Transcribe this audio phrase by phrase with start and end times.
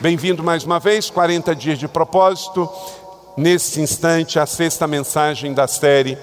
[0.00, 2.68] Bem-vindo mais uma vez, 40 dias de propósito.
[3.36, 6.18] Nesse instante, a sexta mensagem da série.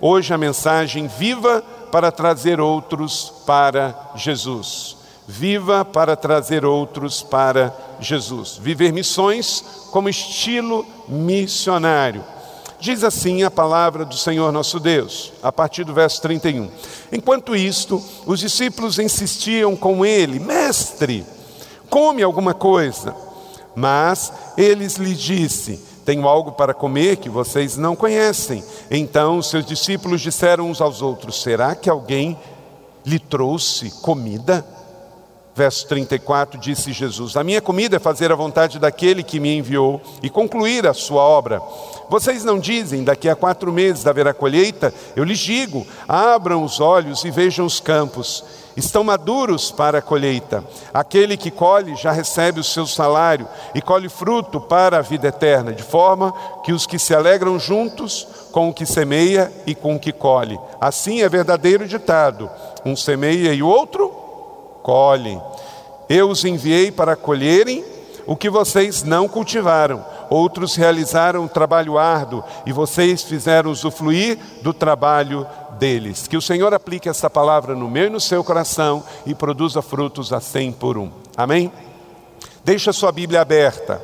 [0.00, 1.62] Hoje, a mensagem Viva
[1.92, 4.96] para trazer outros para Jesus.
[5.28, 8.56] Viva para trazer outros para Jesus.
[8.56, 12.24] Viver missões como estilo missionário.
[12.80, 16.70] Diz assim a palavra do Senhor nosso Deus, a partir do verso 31.
[17.12, 21.26] Enquanto isto, os discípulos insistiam com ele: Mestre,
[21.90, 23.14] come alguma coisa.
[23.74, 28.64] Mas eles lhe disse: Tenho algo para comer que vocês não conhecem.
[28.90, 32.38] Então seus discípulos disseram uns aos outros: Será que alguém
[33.04, 34.64] lhe trouxe comida?
[35.54, 40.00] Verso 34 disse Jesus: A minha comida é fazer a vontade daquele que me enviou
[40.22, 41.60] e concluir a sua obra.
[42.10, 44.92] Vocês não dizem, daqui a quatro meses haverá colheita?
[45.16, 48.44] Eu lhes digo: abram os olhos e vejam os campos
[48.76, 50.64] estão maduros para a colheita.
[50.92, 55.72] Aquele que colhe já recebe o seu salário e colhe fruto para a vida eterna,
[55.72, 56.32] de forma
[56.64, 60.58] que os que se alegram juntos com o que semeia e com o que colhe.
[60.80, 62.50] Assim é verdadeiro ditado:
[62.84, 64.08] um semeia e o outro
[64.82, 65.40] colhe.
[66.08, 67.84] Eu os enviei para colherem
[68.26, 70.04] o que vocês não cultivaram.
[70.30, 75.44] Outros realizaram um trabalho árduo e vocês fizeram usufruir do trabalho
[75.78, 76.28] deles.
[76.28, 80.32] Que o Senhor aplique essa palavra no meu e no seu coração e produza frutos
[80.32, 81.10] a cem por um.
[81.36, 81.72] Amém?
[82.64, 84.00] Deixa sua Bíblia aberta.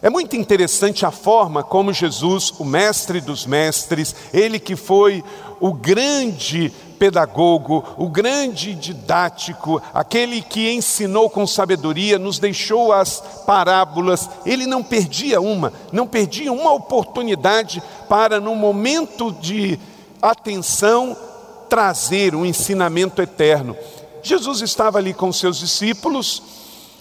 [0.00, 5.22] É muito interessante a forma como Jesus, o mestre dos mestres, ele que foi
[5.60, 14.28] o grande pedagogo, o grande didático, aquele que ensinou com sabedoria, nos deixou as parábolas,
[14.44, 19.80] ele não perdia uma, não perdia uma oportunidade para, no momento de
[20.20, 21.16] atenção,
[21.70, 23.74] trazer um ensinamento eterno.
[24.22, 26.42] Jesus estava ali com seus discípulos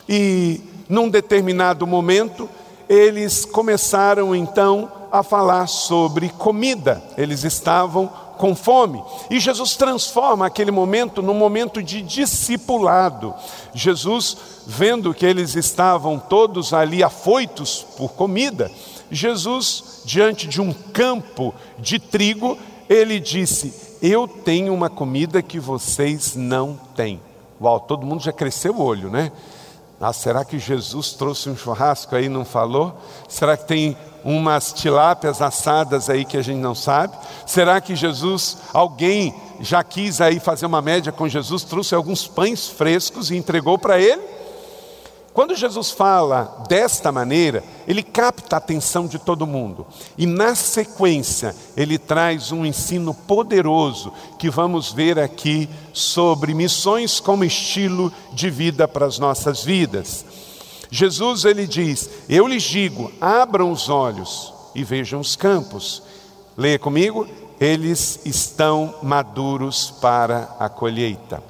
[0.07, 2.49] e, num determinado momento,
[2.87, 7.03] eles começaram então a falar sobre comida.
[7.17, 8.09] Eles estavam
[8.39, 9.03] com fome.
[9.29, 13.35] E Jesus transforma aquele momento num momento de discipulado.
[13.73, 18.71] Jesus, vendo que eles estavam todos ali afoitos por comida,
[19.11, 22.57] Jesus, diante de um campo de trigo,
[22.89, 27.19] ele disse: Eu tenho uma comida que vocês não têm.
[27.61, 29.33] Uau, todo mundo já cresceu o olho, né?
[30.01, 32.97] Ah, será que Jesus trouxe um churrasco aí e não falou?
[33.27, 37.17] Será que tem umas tilápias assadas aí que a gente não sabe?
[37.45, 42.67] Será que Jesus, alguém já quis aí fazer uma média com Jesus, trouxe alguns pães
[42.67, 44.38] frescos e entregou para ele?
[45.33, 49.85] Quando Jesus fala desta maneira, ele capta a atenção de todo mundo.
[50.17, 57.43] E na sequência, ele traz um ensino poderoso que vamos ver aqui sobre missões como
[57.43, 60.25] estilo de vida para as nossas vidas.
[60.89, 66.01] Jesus ele diz: Eu lhes digo, abram os olhos e vejam os campos.
[66.57, 67.27] Leia comigo,
[67.59, 71.43] eles estão maduros para a colheita.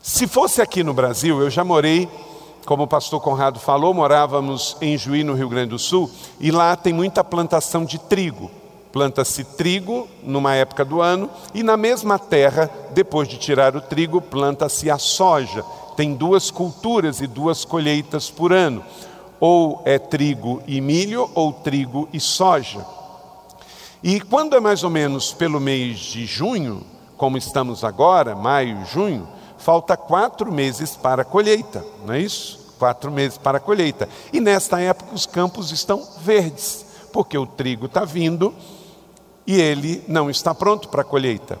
[0.00, 2.08] Se fosse aqui no Brasil, eu já morei
[2.64, 6.10] como o pastor Conrado falou, morávamos em Juí, no Rio Grande do Sul,
[6.40, 8.50] e lá tem muita plantação de trigo.
[8.92, 14.20] Planta-se trigo numa época do ano, e na mesma terra, depois de tirar o trigo,
[14.20, 15.64] planta-se a soja.
[15.96, 18.84] Tem duas culturas e duas colheitas por ano.
[19.40, 22.86] Ou é trigo e milho, ou trigo e soja.
[24.02, 26.82] E quando é mais ou menos pelo mês de junho,
[27.16, 29.26] como estamos agora, maio, junho,
[29.64, 32.74] falta quatro meses para a colheita, não é isso?
[32.78, 34.06] Quatro meses para a colheita.
[34.30, 38.54] E nesta época os campos estão verdes, porque o trigo está vindo
[39.46, 41.58] e ele não está pronto para a colheita.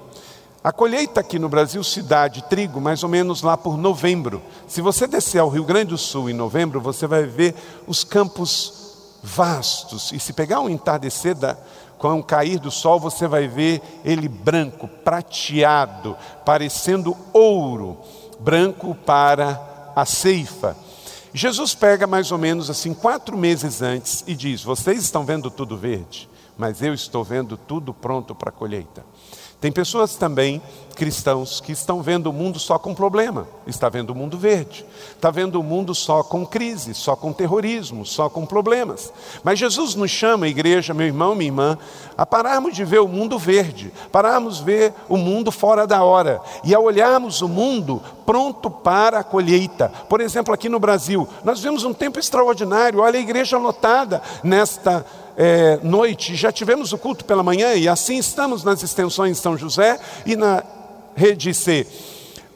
[0.62, 4.42] A colheita aqui no Brasil se dá de trigo mais ou menos lá por novembro.
[4.68, 7.54] Se você descer ao Rio Grande do Sul em novembro, você vai ver
[7.86, 8.84] os campos
[9.22, 10.12] vastos.
[10.12, 11.56] E se pegar um entardecer da,
[12.04, 16.14] com o cair do sol, você vai ver ele branco, prateado,
[16.44, 17.96] parecendo ouro,
[18.38, 20.76] branco para a ceifa.
[21.32, 25.78] Jesus pega mais ou menos assim, quatro meses antes, e diz: Vocês estão vendo tudo
[25.78, 26.28] verde,
[26.58, 29.02] mas eu estou vendo tudo pronto para a colheita.
[29.64, 30.60] Tem pessoas também
[30.94, 34.84] cristãos que estão vendo o mundo só com problema, está vendo o mundo verde,
[35.14, 39.10] está vendo o mundo só com crise, só com terrorismo, só com problemas.
[39.42, 41.78] Mas Jesus nos chama, igreja, meu irmão, minha irmã,
[42.14, 46.42] a pararmos de ver o mundo verde, pararmos de ver o mundo fora da hora
[46.62, 49.90] e a olharmos o mundo pronto para a colheita.
[50.10, 55.06] Por exemplo, aqui no Brasil, nós vemos um tempo extraordinário, olha a igreja lotada nesta
[55.36, 59.98] é, noite, já tivemos o culto pela manhã e assim estamos nas extensões São José
[60.24, 60.62] e na
[61.16, 61.86] rede C.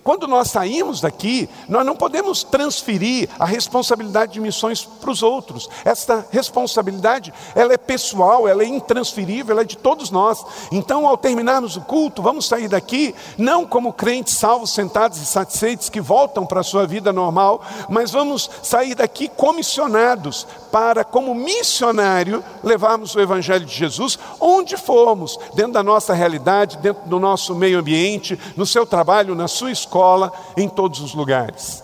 [0.08, 5.68] Quando nós saímos daqui, nós não podemos transferir a responsabilidade de missões para os outros.
[5.84, 10.42] Essa responsabilidade, ela é pessoal, ela é intransferível, ela é de todos nós.
[10.72, 15.90] Então, ao terminarmos o culto, vamos sair daqui não como crentes salvos, sentados e satisfeitos
[15.90, 17.60] que voltam para a sua vida normal,
[17.90, 25.38] mas vamos sair daqui comissionados para, como missionário, levarmos o evangelho de Jesus onde formos,
[25.54, 29.97] dentro da nossa realidade, dentro do nosso meio ambiente, no seu trabalho, na sua escola
[29.98, 31.82] escola, em todos os lugares.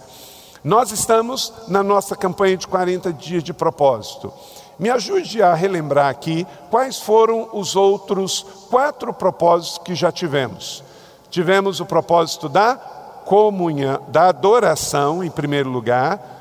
[0.62, 4.32] Nós estamos na nossa campanha de 40 dias de propósito.
[4.78, 10.82] Me ajude a relembrar aqui quais foram os outros quatro propósitos que já tivemos.
[11.28, 12.76] Tivemos o propósito da
[13.24, 16.32] comunhão, da adoração, em primeiro lugar,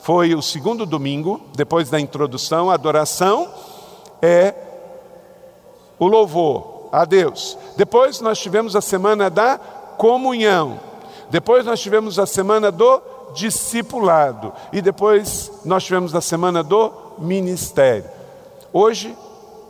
[0.00, 3.48] foi o segundo domingo, depois da introdução, a adoração
[4.20, 4.54] é
[5.98, 7.56] o louvor a Deus.
[7.76, 9.58] Depois nós tivemos a semana da
[10.00, 10.80] comunhão.
[11.30, 13.00] Depois nós tivemos a semana do
[13.34, 14.52] discipulado.
[14.72, 18.04] E depois nós tivemos a semana do ministério.
[18.72, 19.16] Hoje,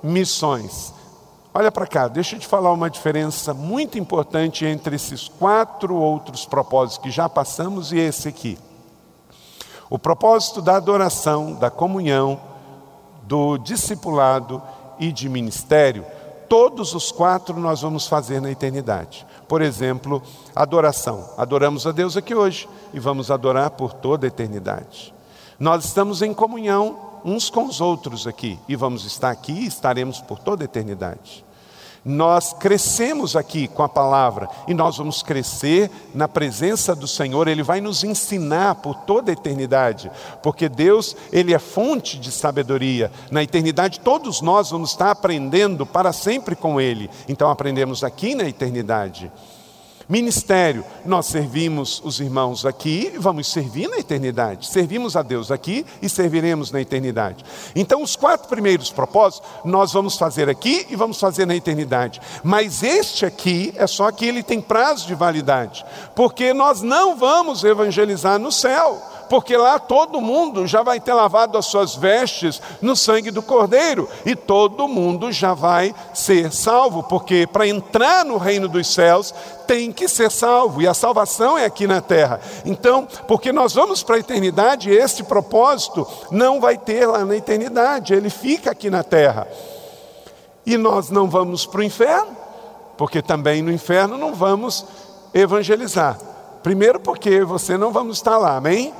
[0.02, 0.92] missões.
[1.52, 6.46] Olha para cá, deixa eu te falar uma diferença muito importante entre esses quatro outros
[6.46, 8.56] propósitos que já passamos e esse aqui.
[9.88, 12.40] O propósito da adoração, da comunhão,
[13.24, 14.62] do discipulado
[14.98, 16.06] e de ministério,
[16.48, 19.26] todos os quatro nós vamos fazer na eternidade.
[19.50, 20.22] Por exemplo,
[20.54, 21.30] adoração.
[21.36, 25.12] Adoramos a Deus aqui hoje e vamos adorar por toda a eternidade.
[25.58, 30.20] Nós estamos em comunhão uns com os outros aqui e vamos estar aqui e estaremos
[30.20, 31.44] por toda a eternidade.
[32.04, 37.62] Nós crescemos aqui com a palavra e nós vamos crescer na presença do Senhor, Ele
[37.62, 40.10] vai nos ensinar por toda a eternidade,
[40.42, 43.12] porque Deus, Ele é fonte de sabedoria.
[43.30, 48.44] Na eternidade, todos nós vamos estar aprendendo para sempre com Ele, então aprendemos aqui na
[48.44, 49.30] eternidade.
[50.10, 54.66] Ministério, nós servimos os irmãos aqui e vamos servir na eternidade.
[54.66, 57.44] Servimos a Deus aqui e serviremos na eternidade.
[57.76, 62.20] Então, os quatro primeiros propósitos nós vamos fazer aqui e vamos fazer na eternidade.
[62.42, 65.84] Mas este aqui é só que ele tem prazo de validade,
[66.16, 71.56] porque nós não vamos evangelizar no céu porque lá todo mundo já vai ter lavado
[71.56, 77.46] as suas vestes no sangue do Cordeiro, e todo mundo já vai ser salvo, porque
[77.46, 79.32] para entrar no reino dos céus
[79.68, 82.40] tem que ser salvo, e a salvação é aqui na terra.
[82.64, 88.12] Então, porque nós vamos para a eternidade, este propósito não vai ter lá na eternidade,
[88.12, 89.46] ele fica aqui na terra.
[90.66, 92.36] E nós não vamos para o inferno,
[92.96, 94.84] porque também no inferno não vamos
[95.32, 96.18] evangelizar.
[96.64, 98.92] Primeiro, porque você não vamos estar lá, amém?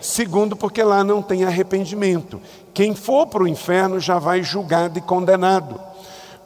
[0.00, 2.40] Segundo, porque lá não tem arrependimento.
[2.72, 5.80] Quem for para o inferno já vai julgado e condenado.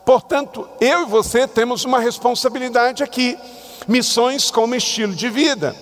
[0.05, 3.39] Portanto, eu e você temos uma responsabilidade aqui.
[3.87, 5.77] Missões como estilo de vida.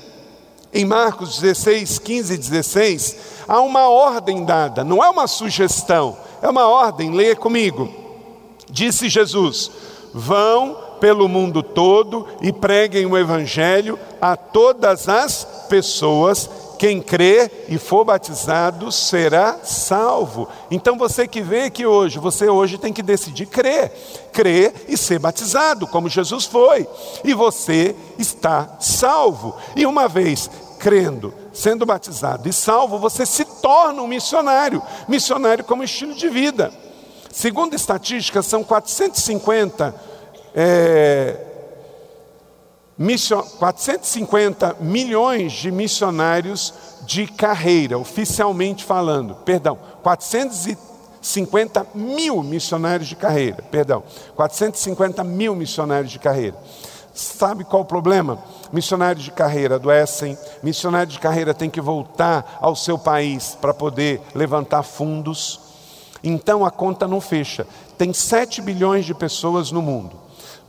[0.73, 3.17] Em Marcos 16, 15 e 16,
[3.49, 7.93] há uma ordem dada, não é uma sugestão, é uma ordem, leia comigo.
[8.71, 9.71] Disse Jesus:
[10.15, 16.49] Vão pelo mundo todo e preguem o Evangelho a todas as pessoas
[16.81, 20.49] quem crê e for batizado será salvo.
[20.71, 23.93] Então você que vem aqui hoje, você hoje tem que decidir crer,
[24.33, 26.89] crer e ser batizado, como Jesus foi.
[27.23, 29.55] E você está salvo.
[29.77, 35.85] E uma vez crendo, sendo batizado e salvo, você se torna um missionário, missionário como
[35.85, 36.73] estilo de vida.
[37.31, 39.95] Segundo estatísticas, são 450
[40.55, 41.37] é,
[43.59, 46.75] 450 milhões de missionários
[47.07, 54.03] de carreira, oficialmente falando, perdão, 450 mil missionários de carreira, perdão,
[54.37, 56.59] 450 mil missionários de carreira.
[57.15, 58.39] Sabe qual o problema?
[58.71, 64.21] Missionários de carreira adoecem, missionário de carreira tem que voltar ao seu país para poder
[64.35, 65.59] levantar fundos,
[66.23, 67.67] então a conta não fecha.
[67.97, 70.20] Tem 7 bilhões de pessoas no mundo.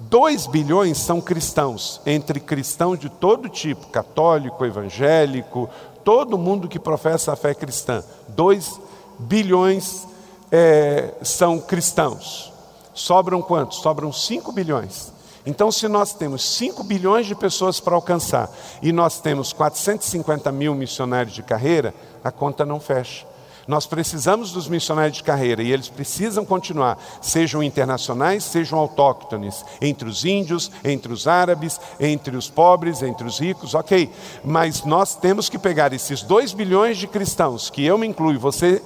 [0.10, 5.70] 2 bilhões são cristãos, entre cristãos de todo tipo, católico, evangélico,
[6.04, 8.04] todo mundo que professa a fé cristã.
[8.30, 8.80] 2
[9.20, 10.08] bilhões
[10.52, 12.52] é, são cristãos.
[12.94, 13.78] Sobram quantos?
[13.78, 15.12] Sobram 5 bilhões.
[15.46, 18.50] Então, se nós temos 5 bilhões de pessoas para alcançar
[18.82, 21.94] e nós temos 450 mil missionários de carreira,
[22.24, 23.26] a conta não fecha.
[23.68, 30.10] Nós precisamos dos missionários de carreira e eles precisam continuar, sejam internacionais, sejam autóctones, entre
[30.10, 34.10] os índios, entre os árabes, entre os pobres, entre os ricos, ok.
[34.44, 38.82] Mas nós temos que pegar esses 2 bilhões de cristãos, que eu me incluo, você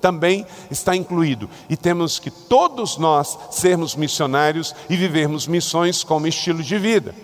[0.00, 1.48] também está incluído.
[1.68, 7.14] E temos que todos nós sermos missionários e vivermos missões como estilo de vida.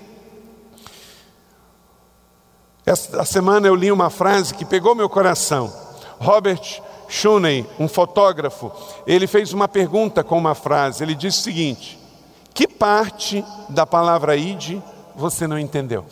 [2.86, 5.89] Esta semana eu li uma frase que pegou meu coração.
[6.20, 8.70] Robert Shuney, um fotógrafo,
[9.06, 11.02] ele fez uma pergunta com uma frase.
[11.02, 11.98] Ele disse o seguinte:
[12.54, 14.82] Que parte da palavra ide
[15.16, 16.04] você não entendeu?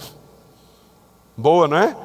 [1.36, 1.96] Boa, não é?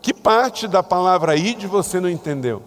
[0.00, 2.62] Que parte da palavra ide você não entendeu?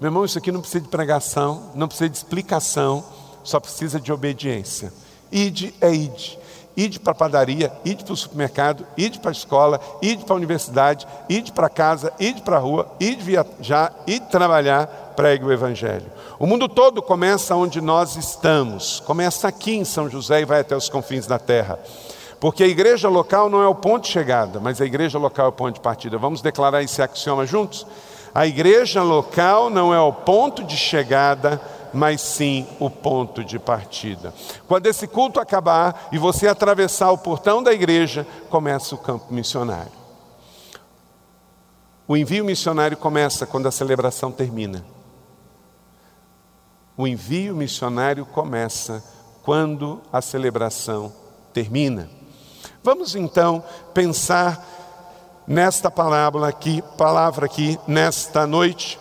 [0.00, 3.02] Meu irmão, isso aqui não precisa de pregação, não precisa de explicação,
[3.42, 4.92] só precisa de obediência.
[5.30, 6.38] Ide é ide.
[6.76, 10.36] Ide para a padaria, ide para o supermercado, ide para a escola, ide para a
[10.36, 16.10] universidade, ide para casa, ide para a rua, ide viajar, ide trabalhar, pregue o Evangelho.
[16.38, 20.76] O mundo todo começa onde nós estamos, começa aqui em São José e vai até
[20.76, 21.78] os confins da terra.
[22.40, 25.48] Porque a igreja local não é o ponto de chegada, mas a igreja local é
[25.48, 26.18] o ponto de partida.
[26.18, 27.86] Vamos declarar esse axioma juntos?
[28.34, 31.60] A igreja local não é o ponto de chegada,
[31.94, 34.34] mas sim o ponto de partida.
[34.66, 39.92] Quando esse culto acabar e você atravessar o portão da igreja, começa o campo missionário.
[42.06, 44.84] O envio missionário começa quando a celebração termina.
[46.96, 49.02] O envio missionário começa
[49.42, 51.12] quando a celebração
[51.52, 52.10] termina.
[52.82, 54.62] Vamos então pensar
[55.46, 58.98] nesta palavra aqui, palavra aqui nesta noite,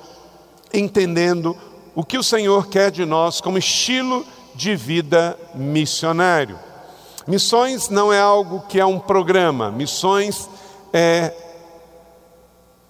[0.73, 1.57] entendendo
[1.95, 6.59] o que o Senhor quer de nós como estilo de vida missionário.
[7.27, 10.49] Missões não é algo que é um programa, missões
[10.91, 11.33] é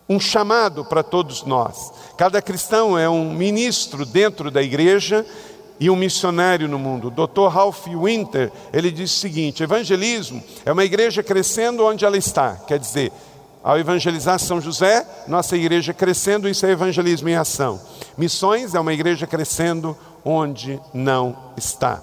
[0.10, 1.91] um chamado para todos nós.
[2.17, 5.25] Cada cristão é um ministro dentro da igreja
[5.79, 7.07] e um missionário no mundo.
[7.07, 7.48] O Dr.
[7.48, 12.79] Ralph Winter, ele diz o seguinte: evangelismo é uma igreja crescendo onde ela está, quer
[12.79, 13.12] dizer,
[13.63, 17.79] ao evangelizar São José, nossa igreja crescendo, isso é evangelismo em ação.
[18.17, 22.01] Missões é uma igreja crescendo onde não está.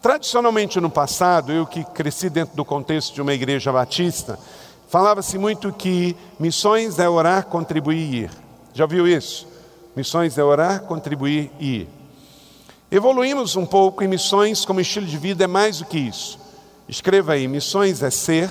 [0.00, 4.38] Tradicionalmente no passado, eu que cresci dentro do contexto de uma igreja batista,
[4.88, 8.30] falava-se muito que missões é orar, contribuir e ir.
[8.72, 9.46] Já viu isso?
[9.94, 11.88] Missões é orar, contribuir e ir.
[12.90, 16.38] Evoluímos um pouco em missões como estilo de vida é mais do que isso.
[16.88, 18.50] Escreva aí: missões é ser,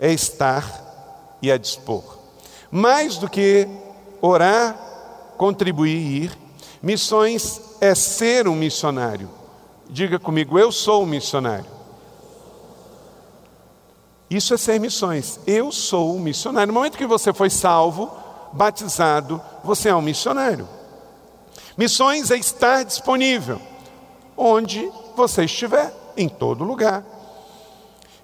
[0.00, 2.02] é estar e é dispor.
[2.70, 3.68] Mais do que
[4.20, 4.74] orar,
[5.36, 6.38] contribuir e ir,
[6.82, 9.28] missões é ser um missionário.
[9.88, 11.66] Diga comigo, eu sou um missionário.
[14.30, 15.40] Isso é ser missões.
[15.46, 16.68] Eu sou um missionário.
[16.68, 18.10] No momento que você foi salvo,
[18.52, 20.68] batizado, você é um missionário.
[21.76, 23.60] Missões é estar disponível
[24.36, 27.04] onde você estiver, em todo lugar.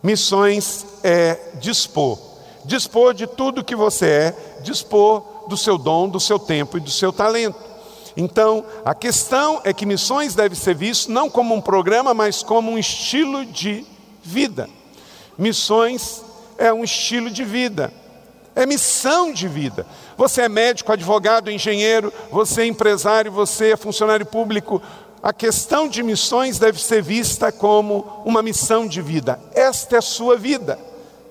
[0.06, 2.16] Missões é dispor.
[2.64, 6.92] Dispor de tudo que você é, dispor do seu dom, do seu tempo e do
[6.92, 7.58] seu talento.
[8.16, 12.70] Então, a questão é que missões deve ser visto não como um programa, mas como
[12.70, 13.84] um estilo de
[14.22, 14.70] vida.
[15.36, 16.22] Missões
[16.56, 17.92] é um estilo de vida.
[18.54, 19.84] É missão de vida.
[20.16, 24.80] Você é médico, advogado, engenheiro, você é empresário, você é funcionário público,
[25.26, 29.40] a questão de missões deve ser vista como uma missão de vida.
[29.52, 30.78] Esta é a sua vida.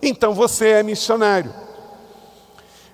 [0.02, 1.54] Então você é missionário.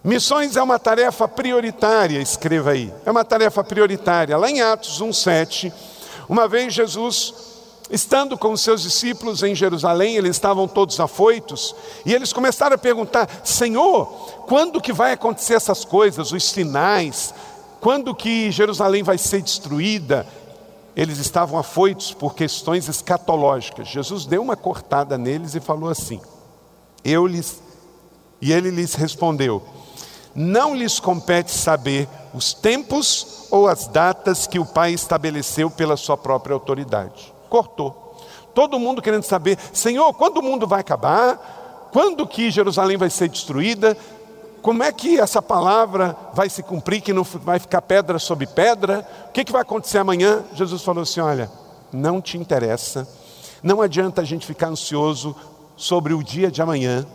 [0.03, 2.93] Missões é uma tarefa prioritária, escreva aí.
[3.03, 4.38] É uma tarefa prioritária.
[4.38, 5.74] Lá em Atos 1:7,
[6.29, 7.50] uma vez Jesus
[7.89, 12.77] Estando com os seus discípulos em Jerusalém, eles estavam todos afoitos, e eles começaram a
[12.77, 14.05] perguntar: Senhor,
[14.48, 17.34] quando que vai acontecer essas coisas, os sinais?
[17.81, 20.25] Quando que Jerusalém vai ser destruída?
[20.95, 23.88] Eles estavam afoitos por questões escatológicas.
[23.88, 26.19] Jesus deu uma cortada neles e falou assim:
[27.03, 27.62] Eu lhes
[28.41, 29.63] e ele lhes respondeu:
[30.36, 36.17] Não lhes compete saber os tempos ou as datas que o Pai estabeleceu pela sua
[36.17, 37.33] própria autoridade.
[37.50, 38.17] Cortou.
[38.53, 41.89] Todo mundo querendo saber, Senhor, quando o mundo vai acabar?
[41.91, 43.98] Quando que Jerusalém vai ser destruída?
[44.62, 49.08] Como é que essa palavra vai se cumprir, que não vai ficar pedra sobre pedra?
[49.30, 50.44] O que, que vai acontecer amanhã?
[50.53, 51.50] Jesus falou assim: olha,
[51.91, 53.08] não te interessa,
[53.63, 55.36] não adianta a gente ficar ansioso
[55.75, 57.06] sobre o dia de amanhã,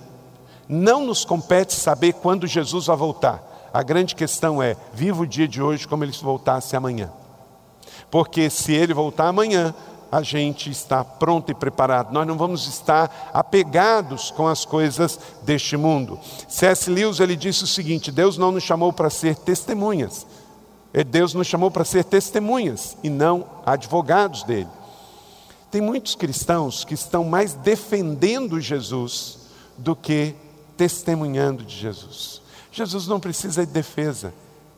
[0.68, 3.70] não nos compete saber quando Jesus vai voltar.
[3.72, 7.12] A grande questão é: viva o dia de hoje como ele voltasse amanhã.
[8.10, 9.74] Porque se ele voltar amanhã,
[10.10, 12.12] a gente está pronto e preparado.
[12.12, 16.18] Nós não vamos estar apegados com as coisas deste mundo.
[16.48, 16.88] C.S.
[16.90, 20.26] Lewis ele disse o seguinte: Deus não nos chamou para ser testemunhas.
[20.92, 24.68] É, Deus nos chamou para ser testemunhas e não advogados dele.
[25.70, 29.38] Tem muitos cristãos que estão mais defendendo Jesus
[29.76, 30.34] do que
[30.76, 32.40] testemunhando de Jesus.
[32.72, 34.32] Jesus não precisa de defesa.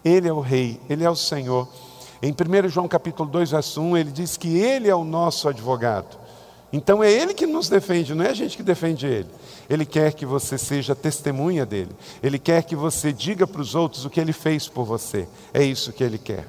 [0.05, 1.69] Ele é o rei, ele é o Senhor.
[2.21, 6.19] Em 1 João capítulo 2, verso 1, ele diz que ele é o nosso advogado.
[6.73, 9.29] Então é ele que nos defende, não é a gente que defende ele.
[9.71, 11.91] Ele quer que você seja testemunha dele.
[12.23, 15.29] Ele quer que você diga para os outros o que ele fez por você.
[15.55, 16.47] É isso que ele quer.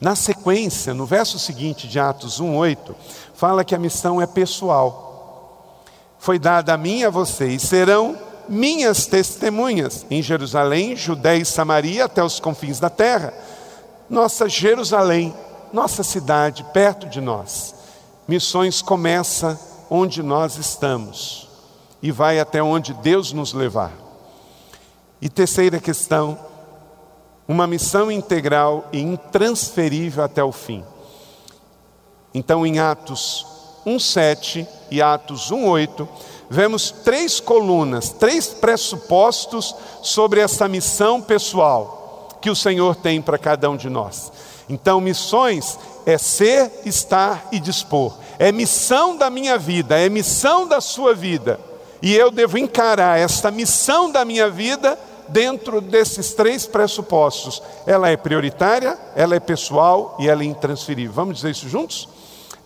[0.00, 2.94] Na sequência, no verso seguinte de Atos 1:8,
[3.34, 5.84] fala que a missão é pessoal.
[6.18, 12.06] Foi dada a mim e a vocês, serão minhas testemunhas em Jerusalém, Judéia e Samaria
[12.06, 13.32] até os confins da terra
[14.10, 15.32] nossa Jerusalém,
[15.72, 17.76] nossa cidade, perto de nós.
[18.26, 21.48] Missões começa onde nós estamos
[22.02, 23.92] e vai até onde Deus nos levar.
[25.22, 26.36] E terceira questão,
[27.46, 30.84] uma missão integral e intransferível até o fim.
[32.34, 33.46] Então, em Atos
[33.86, 36.08] 1:7 e Atos 1:8,
[36.48, 41.99] vemos três colunas, três pressupostos sobre essa missão pessoal
[42.40, 44.32] que o Senhor tem para cada um de nós.
[44.68, 48.16] Então, missões é ser, estar e dispor.
[48.38, 51.58] É missão da minha vida, é missão da sua vida.
[52.00, 57.62] E eu devo encarar esta missão da minha vida dentro desses três pressupostos.
[57.86, 61.12] Ela é prioritária, ela é pessoal e ela é intransferível.
[61.12, 62.08] Vamos dizer isso juntos?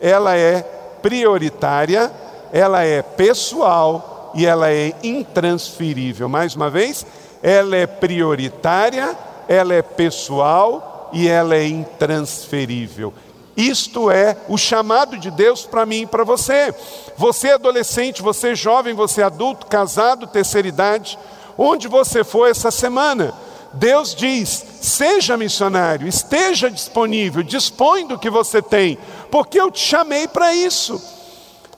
[0.00, 0.62] Ela é
[1.02, 2.12] prioritária,
[2.52, 6.28] ela é pessoal e ela é intransferível.
[6.28, 7.06] Mais uma vez,
[7.42, 9.16] ela é prioritária,
[9.48, 13.12] ela é pessoal e ela é intransferível.
[13.56, 16.74] Isto é o chamado de Deus para mim e para você.
[17.16, 21.18] Você adolescente, você jovem, você adulto, casado, terceira idade,
[21.56, 23.32] onde você for essa semana,
[23.74, 28.98] Deus diz: seja missionário, esteja disponível, dispõe do que você tem,
[29.30, 31.00] porque eu te chamei para isso.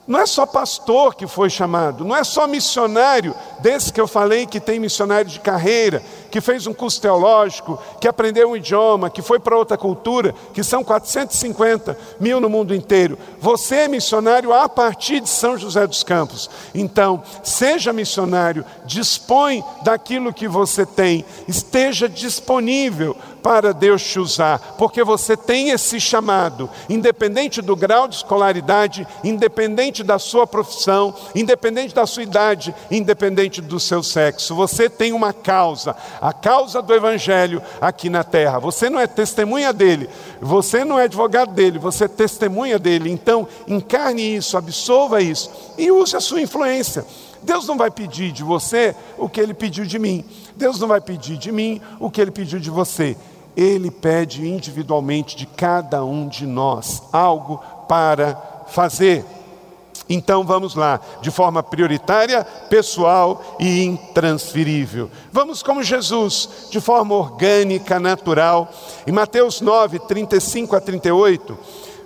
[0.07, 4.45] Não é só pastor que foi chamado, não é só missionário, desse que eu falei
[4.45, 9.21] que tem missionário de carreira, que fez um curso teológico, que aprendeu um idioma, que
[9.21, 13.17] foi para outra cultura, que são 450 mil no mundo inteiro.
[13.41, 16.49] Você é missionário a partir de São José dos Campos.
[16.73, 23.13] Então, seja missionário, dispõe daquilo que você tem, esteja disponível
[23.47, 30.03] para Deus te usar, porque você tem esse chamado, independente do grau de escolaridade, independente
[30.03, 34.53] da sua profissão, independente da sua idade, independente do seu sexo.
[34.53, 38.59] Você tem uma causa, a causa do Evangelho aqui na terra.
[38.59, 40.09] Você não é testemunha dele,
[40.41, 43.09] você não é advogado dele, você é testemunha dele.
[43.09, 47.05] Então, encarne isso, absorva isso e use a sua influência.
[47.41, 50.25] Deus não vai pedir de você o que ele pediu de mim.
[50.57, 53.15] Deus não vai pedir de mim o que ele pediu de você.
[53.57, 59.25] Ele pede individualmente de cada um de nós algo para fazer.
[60.09, 65.09] Então vamos lá, de forma prioritária, pessoal e intransferível.
[65.31, 68.71] Vamos como Jesus, de forma orgânica, natural.
[69.05, 71.57] Em Mateus 9, 35 a 38,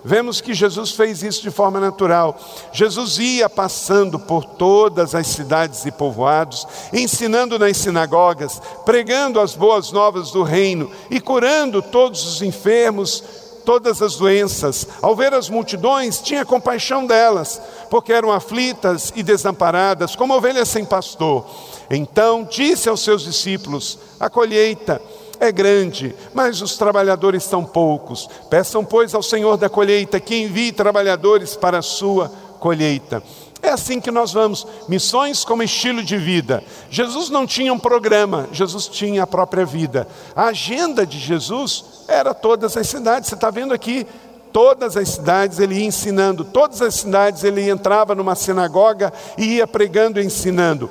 [0.04, 2.38] vemos que Jesus fez isso de forma natural.
[2.72, 9.92] Jesus ia passando por todas as cidades e povoados, ensinando nas sinagogas, pregando as boas
[9.92, 14.86] novas do reino e curando todos os enfermos todas as doenças.
[15.00, 20.84] Ao ver as multidões, tinha compaixão delas, porque eram aflitas e desamparadas, como ovelhas sem
[20.84, 21.46] pastor.
[21.90, 25.00] Então disse aos seus discípulos: A colheita
[25.42, 28.28] é grande, mas os trabalhadores são poucos.
[28.48, 33.20] Peçam, pois, ao Senhor da colheita que envie trabalhadores para a sua colheita.
[33.60, 36.62] É assim que nós vamos, missões como estilo de vida.
[36.88, 40.06] Jesus não tinha um programa, Jesus tinha a própria vida.
[40.36, 44.06] A agenda de Jesus era todas as cidades, você está vendo aqui,
[44.52, 49.66] todas as cidades ele ia ensinando, todas as cidades ele entrava numa sinagoga e ia
[49.66, 50.88] pregando e ensinando.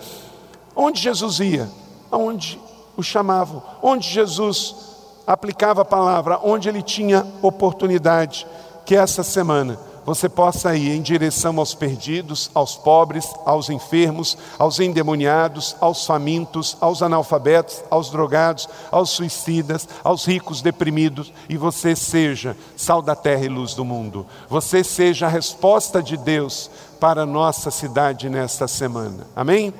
[0.75, 1.69] Onde Jesus ia?
[2.11, 2.59] Aonde
[3.01, 4.75] o chamavam, onde Jesus
[5.27, 8.47] aplicava a palavra, onde ele tinha oportunidade,
[8.85, 14.79] que essa semana você possa ir em direção aos perdidos, aos pobres, aos enfermos, aos
[14.79, 22.57] endemoniados, aos famintos, aos analfabetos, aos drogados, aos suicidas, aos ricos deprimidos, e você seja
[22.75, 24.25] sal da terra e luz do mundo.
[24.49, 29.27] Você seja a resposta de Deus para a nossa cidade nesta semana.
[29.35, 29.71] Amém?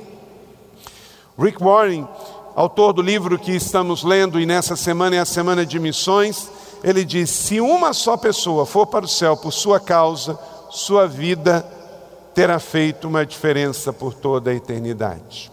[1.37, 2.07] Rick Warren,
[2.55, 6.49] autor do livro que estamos lendo e nessa semana é a semana de missões,
[6.83, 10.37] ele diz: se uma só pessoa for para o céu por sua causa,
[10.69, 11.65] sua vida
[12.33, 15.51] terá feito uma diferença por toda a eternidade.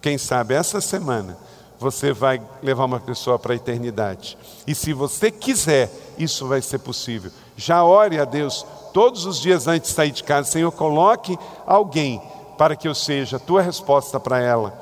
[0.00, 1.36] Quem sabe essa semana
[1.78, 4.38] você vai levar uma pessoa para a eternidade.
[4.66, 7.30] E se você quiser, isso vai ser possível.
[7.56, 12.20] Já ore a Deus todos os dias antes de sair de casa, Senhor, coloque alguém
[12.56, 14.78] para que eu seja a tua resposta para ela.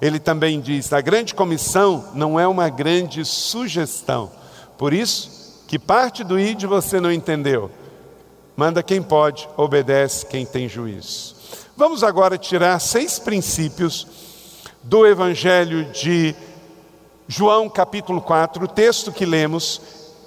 [0.00, 4.30] Ele também diz: a grande comissão não é uma grande sugestão.
[4.76, 7.70] Por isso, que parte do ID você não entendeu.
[8.56, 11.34] Manda quem pode, obedece quem tem juízo.
[11.76, 14.06] Vamos agora tirar seis princípios
[14.82, 16.34] do Evangelho de
[17.28, 19.80] João, capítulo 4, o texto que lemos,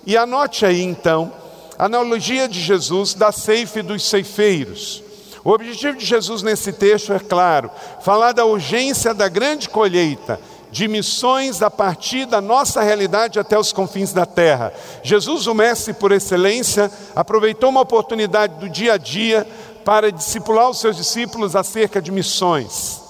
[0.06, 1.32] e anote aí então
[1.78, 5.02] a analogia de Jesus da ceifa e dos ceifeiros.
[5.44, 7.72] O objetivo de Jesus nesse texto é claro:
[8.02, 10.40] falar da urgência da grande colheita,
[10.72, 14.74] de missões a partir da nossa realidade até os confins da terra.
[15.02, 19.48] Jesus, o mestre por excelência, aproveitou uma oportunidade do dia a dia
[19.86, 23.02] para discipular os seus discípulos acerca de missões.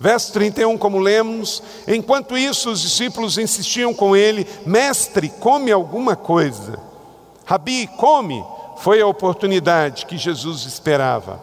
[0.00, 6.78] Verso 31, como lemos, enquanto isso os discípulos insistiam com ele: Mestre, come alguma coisa.
[7.44, 8.44] Rabi, come
[8.80, 11.40] foi a oportunidade que Jesus esperava.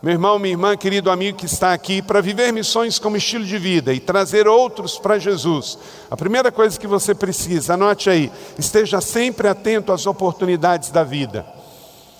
[0.00, 3.58] Meu irmão, minha irmã, querido amigo que está aqui, para viver missões como estilo de
[3.58, 5.76] vida e trazer outros para Jesus,
[6.08, 11.44] a primeira coisa que você precisa, anote aí, esteja sempre atento às oportunidades da vida.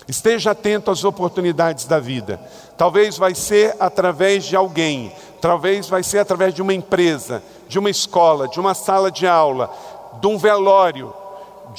[0.09, 2.39] Esteja atento às oportunidades da vida.
[2.77, 7.89] Talvez vai ser através de alguém, talvez vai ser através de uma empresa, de uma
[7.89, 9.71] escola, de uma sala de aula,
[10.19, 11.13] de um velório,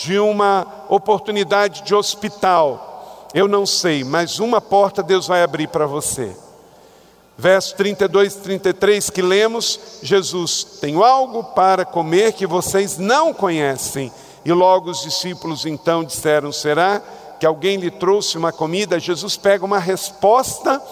[0.01, 5.87] de uma oportunidade de hospital, eu não sei, mas uma porta Deus vai abrir para
[5.87, 6.35] você.
[7.37, 14.11] Verso 32 e 33 que lemos, Jesus, tenho algo para comer que vocês não conhecem.
[14.43, 17.03] E logo os discípulos então disseram: Será
[17.39, 18.99] que alguém lhe trouxe uma comida?
[18.99, 20.83] Jesus pega uma resposta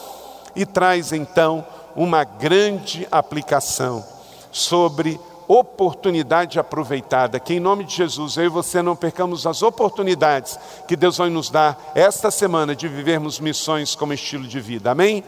[0.54, 1.66] e traz então
[1.96, 4.04] uma grande aplicação
[4.52, 5.18] sobre
[5.48, 7.40] oportunidade aproveitada.
[7.40, 11.30] Que em nome de Jesus, eu e você não percamos as oportunidades que Deus vai
[11.30, 14.90] nos dar esta semana de vivermos missões como estilo de vida.
[14.90, 15.24] Amém?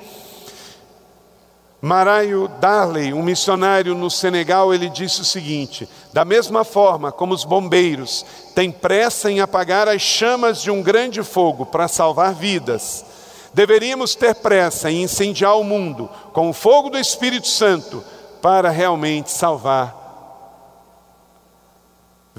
[1.82, 7.42] Maraio Darley, um missionário no Senegal, ele disse o seguinte: da mesma forma como os
[7.42, 13.02] bombeiros têm pressa em apagar as chamas de um grande fogo para salvar vidas,
[13.54, 18.04] deveríamos ter pressa em incendiar o mundo com o fogo do Espírito Santo
[18.42, 19.99] para realmente salvar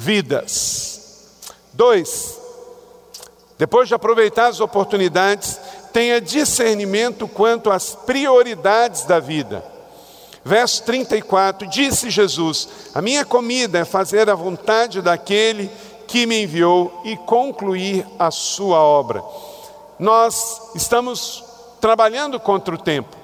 [0.02, 1.30] vidas.
[1.74, 2.40] Dois,
[3.58, 5.60] depois de aproveitar as oportunidades,
[5.94, 9.64] tenha discernimento quanto às prioridades da vida.
[10.44, 15.70] Verso 34: Disse Jesus: A minha comida é fazer a vontade daquele
[16.08, 19.24] que me enviou e concluir a sua obra.
[20.00, 21.44] Nós estamos
[21.80, 23.16] trabalhando contra o tempo.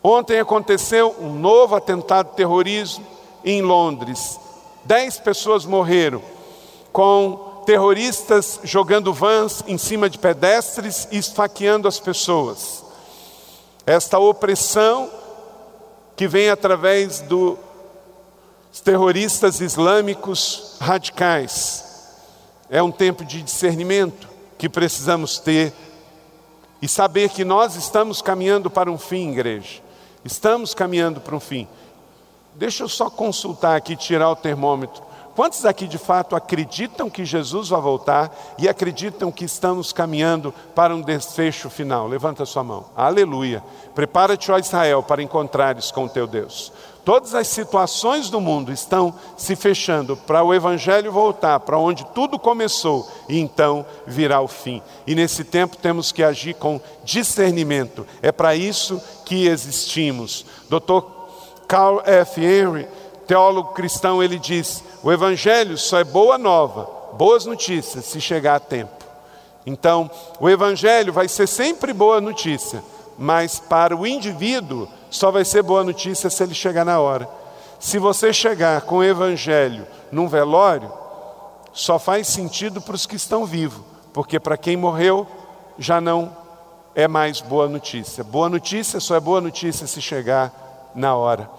[0.00, 3.04] Ontem aconteceu um novo atentado terrorismo
[3.44, 4.38] em Londres.
[4.84, 6.22] Dez pessoas morreram
[6.92, 12.84] com terroristas jogando vans em cima de pedestres e esfaqueando as pessoas.
[13.86, 15.10] Esta opressão
[16.16, 17.58] que vem através dos
[18.84, 21.84] terroristas islâmicos radicais.
[22.68, 25.72] É um tempo de discernimento que precisamos ter
[26.80, 29.80] e saber que nós estamos caminhando para um fim, igreja.
[30.24, 31.68] Estamos caminhando para um fim.
[32.54, 35.02] Deixa eu só consultar aqui, tirar o termômetro.
[35.34, 40.94] Quantos aqui de fato acreditam que Jesus vai voltar e acreditam que estamos caminhando para
[40.94, 42.06] um desfecho final?
[42.06, 42.84] Levanta sua mão.
[42.94, 43.64] Aleluia.
[43.94, 46.70] Prepara-te, ó Israel, para encontrares com o teu Deus.
[47.02, 52.38] Todas as situações do mundo estão se fechando para o Evangelho voltar, para onde tudo
[52.38, 54.82] começou, e então virá o fim.
[55.06, 58.06] E nesse tempo temos que agir com discernimento.
[58.20, 60.44] É para isso que existimos.
[60.68, 61.21] Doutor
[61.66, 62.44] Carl F.
[62.44, 62.88] Henry,
[63.26, 68.60] teólogo cristão, ele diz: o evangelho só é boa nova, boas notícias, se chegar a
[68.60, 69.02] tempo.
[69.64, 72.82] Então, o evangelho vai ser sempre boa notícia,
[73.16, 77.28] mas para o indivíduo só vai ser boa notícia se ele chegar na hora.
[77.78, 80.92] Se você chegar com o evangelho num velório,
[81.72, 85.26] só faz sentido para os que estão vivos, porque para quem morreu
[85.78, 86.36] já não
[86.94, 88.22] é mais boa notícia.
[88.22, 91.50] Boa notícia só é boa notícia se chegar na hora.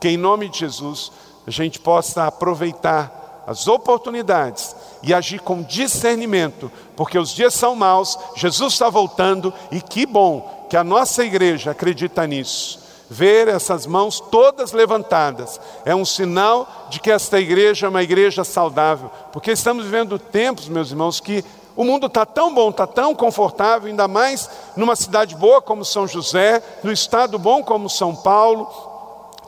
[0.00, 1.12] Que em nome de Jesus
[1.46, 8.16] a gente possa aproveitar as oportunidades e agir com discernimento, porque os dias são maus,
[8.36, 12.80] Jesus está voltando e que bom que a nossa igreja acredita nisso.
[13.10, 18.42] ver essas mãos todas levantadas é um sinal de que esta igreja é uma igreja
[18.42, 23.14] saudável, porque estamos vivendo tempos, meus irmãos, que o mundo está tão bom, está tão
[23.14, 28.68] confortável, ainda mais numa cidade boa como São José, no estado bom como São Paulo,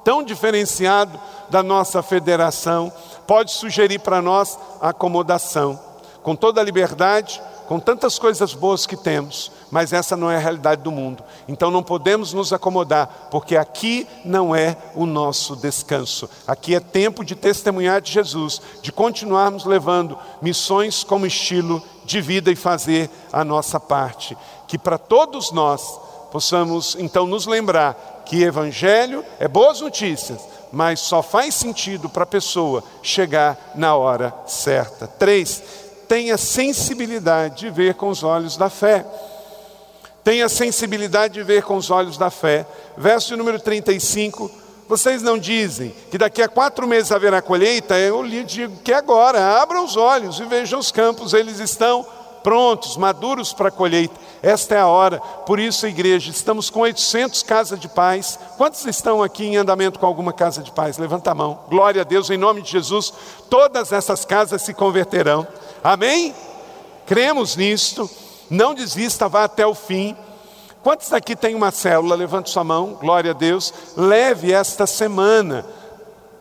[0.02, 2.92] tão diferenciado da nossa federação,
[3.26, 5.78] pode sugerir para nós acomodação,
[6.22, 10.40] com toda a liberdade, com tantas coisas boas que temos, mas essa não é a
[10.40, 11.22] realidade do mundo.
[11.48, 16.28] Então não podemos nos acomodar, porque aqui não é o nosso descanso.
[16.46, 22.50] Aqui é tempo de testemunhar de Jesus, de continuarmos levando missões como estilo de vida
[22.50, 24.36] e fazer a nossa parte.
[24.68, 25.98] Que para todos nós
[26.30, 30.40] possamos então nos lembrar que evangelho é boas notícias,
[30.72, 35.06] mas só faz sentido para a pessoa chegar na hora certa.
[35.06, 35.62] Três,
[36.08, 39.04] tenha sensibilidade de ver com os olhos da fé.
[40.22, 42.66] Tenha sensibilidade de ver com os olhos da fé.
[42.96, 44.50] Verso número 35.
[44.88, 47.98] Vocês não dizem que daqui a quatro meses haverá colheita?
[47.98, 52.06] Eu lhe digo que agora, abram os olhos e vejam os campos, eles estão
[52.44, 54.14] prontos, maduros para a colheita.
[54.42, 55.18] Esta é a hora.
[55.18, 58.38] Por isso, igreja, estamos com 800 casas de paz.
[58.58, 60.98] Quantos estão aqui em andamento com alguma casa de paz?
[60.98, 61.60] Levanta a mão.
[61.70, 63.12] Glória a Deus, em nome de Jesus.
[63.48, 65.46] Todas essas casas se converterão.
[65.84, 66.34] Amém?
[67.06, 68.10] Cremos nisto.
[68.50, 70.16] Não desista, vá até o fim.
[70.82, 72.16] Quantos aqui tem uma célula?
[72.16, 72.94] Levante sua mão.
[72.94, 73.72] Glória a Deus.
[73.96, 75.64] Leve esta semana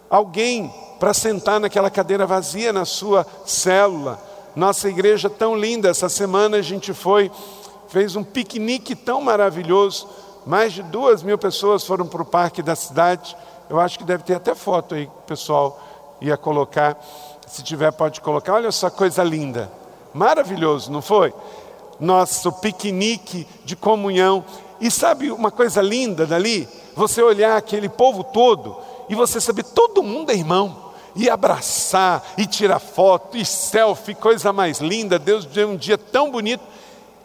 [0.09, 6.57] alguém para sentar naquela cadeira vazia na sua célula nossa igreja tão linda, essa semana
[6.57, 7.31] a gente foi,
[7.87, 10.07] fez um piquenique tão maravilhoso.
[10.45, 13.35] Mais de duas mil pessoas foram para o parque da cidade.
[13.69, 15.81] Eu acho que deve ter até foto aí que o pessoal
[16.21, 16.97] ia colocar.
[17.47, 18.53] Se tiver, pode colocar.
[18.53, 19.71] Olha só coisa linda.
[20.13, 21.33] Maravilhoso, não foi?
[21.99, 24.43] Nosso piquenique de comunhão.
[24.79, 26.67] E sabe uma coisa linda dali?
[26.95, 28.77] Você olhar aquele povo todo
[29.09, 34.51] e você saber todo mundo é irmão e abraçar, e tirar foto, e selfie, coisa
[34.51, 35.19] mais linda.
[35.19, 36.63] Deus deu um dia tão bonito.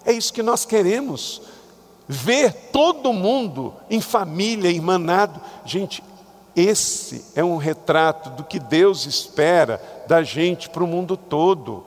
[0.04, 1.40] É isso que nós queremos.
[2.07, 5.40] Ver todo mundo em família, irmanado.
[5.64, 6.02] Gente,
[6.61, 11.87] esse é um retrato do que Deus espera da gente para o mundo todo.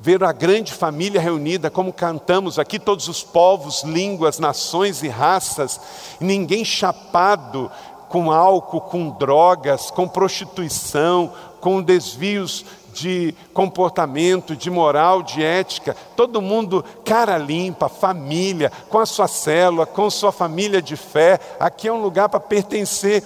[0.00, 5.80] Ver a grande família reunida, como cantamos aqui, todos os povos, línguas, nações e raças,
[6.20, 7.68] ninguém chapado
[8.08, 16.40] com álcool, com drogas, com prostituição, com desvios de comportamento, de moral, de ética, todo
[16.40, 21.38] mundo cara limpa, família, com a sua célula, com sua família de fé.
[21.58, 23.24] Aqui é um lugar para pertencer.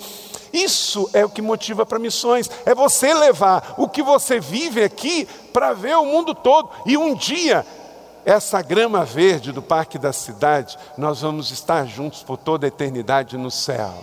[0.52, 5.26] Isso é o que motiva para missões, é você levar o que você vive aqui
[5.52, 6.70] para ver o mundo todo.
[6.84, 7.64] E um dia,
[8.24, 13.36] essa grama verde do parque da cidade, nós vamos estar juntos por toda a eternidade
[13.36, 13.94] no céu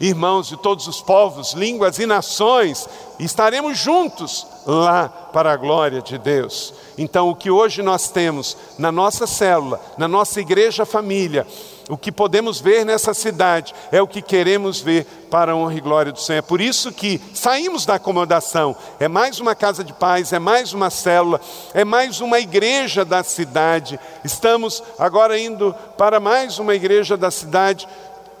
[0.00, 6.18] irmãos de todos os povos, línguas e nações, estaremos juntos lá para a glória de
[6.18, 6.74] Deus.
[6.96, 11.46] Então, o que hoje nós temos na nossa célula, na nossa igreja família,
[11.88, 15.80] o que podemos ver nessa cidade é o que queremos ver para a honra e
[15.80, 16.40] glória do Senhor.
[16.40, 18.76] É por isso que saímos da acomodação.
[19.00, 21.40] É mais uma casa de paz, é mais uma célula,
[21.72, 23.98] é mais uma igreja da cidade.
[24.22, 27.88] Estamos agora indo para mais uma igreja da cidade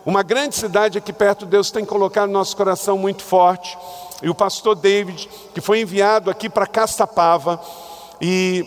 [0.08, 3.76] uma grande cidade aqui perto, Deus tem colocado no nosso coração muito forte.
[4.22, 7.60] E o pastor David, que foi enviado aqui para Caçapava,
[8.18, 8.66] e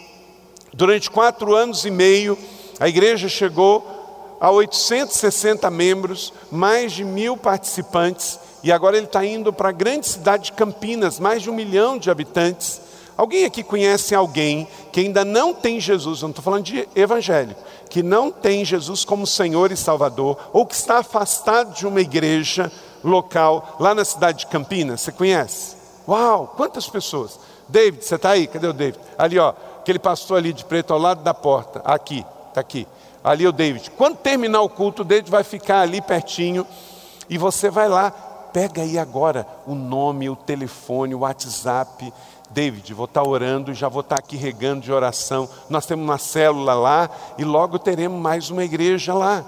[0.72, 2.38] durante quatro anos e meio,
[2.80, 9.52] a igreja chegou a 860 membros, mais de mil participantes, e agora ele está indo
[9.52, 12.80] para a grande cidade de Campinas, mais de um milhão de habitantes.
[13.18, 17.56] Alguém aqui conhece alguém que ainda não tem Jesus, não estou falando de evangelho,
[17.90, 22.72] que não tem Jesus como Senhor e Salvador, ou que está afastado de uma igreja
[23.04, 25.02] local lá na cidade de Campinas?
[25.02, 25.76] Você conhece?
[26.08, 27.40] Uau, quantas pessoas?
[27.68, 28.48] David, você está aí?
[28.48, 29.00] Cadê o David?
[29.18, 31.82] Ali, ó, aquele pastor ali de preto ao lado da porta.
[31.86, 32.88] Aqui, está aqui.
[33.24, 33.92] Ali é o David.
[33.92, 36.66] Quando terminar o culto, o David vai ficar ali pertinho
[37.30, 42.12] e você vai lá, pega aí agora o nome, o telefone, o WhatsApp
[42.54, 45.48] David, vou estar orando, já vou estar aqui regando de oração.
[45.70, 49.46] Nós temos uma célula lá e logo teremos mais uma igreja lá.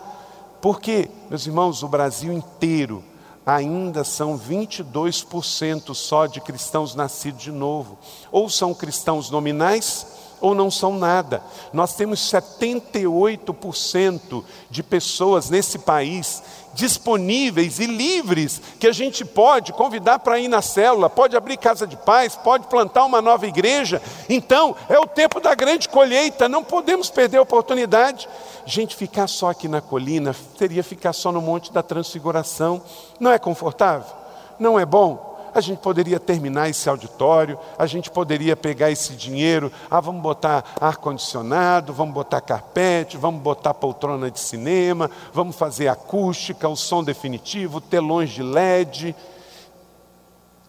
[0.62, 3.04] Porque, meus irmãos, o Brasil inteiro
[3.46, 7.98] ainda são 22% só de cristãos nascidos de novo.
[8.32, 10.08] Ou são cristãos nominais,
[10.44, 11.42] ou não são nada.
[11.72, 20.20] Nós temos 78% de pessoas nesse país disponíveis e livres que a gente pode convidar
[20.20, 24.02] para ir na célula, pode abrir casa de paz, pode plantar uma nova igreja.
[24.28, 28.28] Então, é o tempo da grande colheita, não podemos perder a oportunidade.
[28.66, 32.82] Gente, ficar só aqui na colina seria ficar só no Monte da Transfiguração.
[33.18, 34.14] Não é confortável?
[34.60, 35.33] Não é bom?
[35.54, 40.76] A gente poderia terminar esse auditório, a gente poderia pegar esse dinheiro, ah, vamos botar
[40.80, 47.80] ar-condicionado, vamos botar carpete, vamos botar poltrona de cinema, vamos fazer acústica, o som definitivo,
[47.80, 49.16] telões de LED.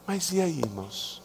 [0.07, 1.24] Mas e aí, irmãos?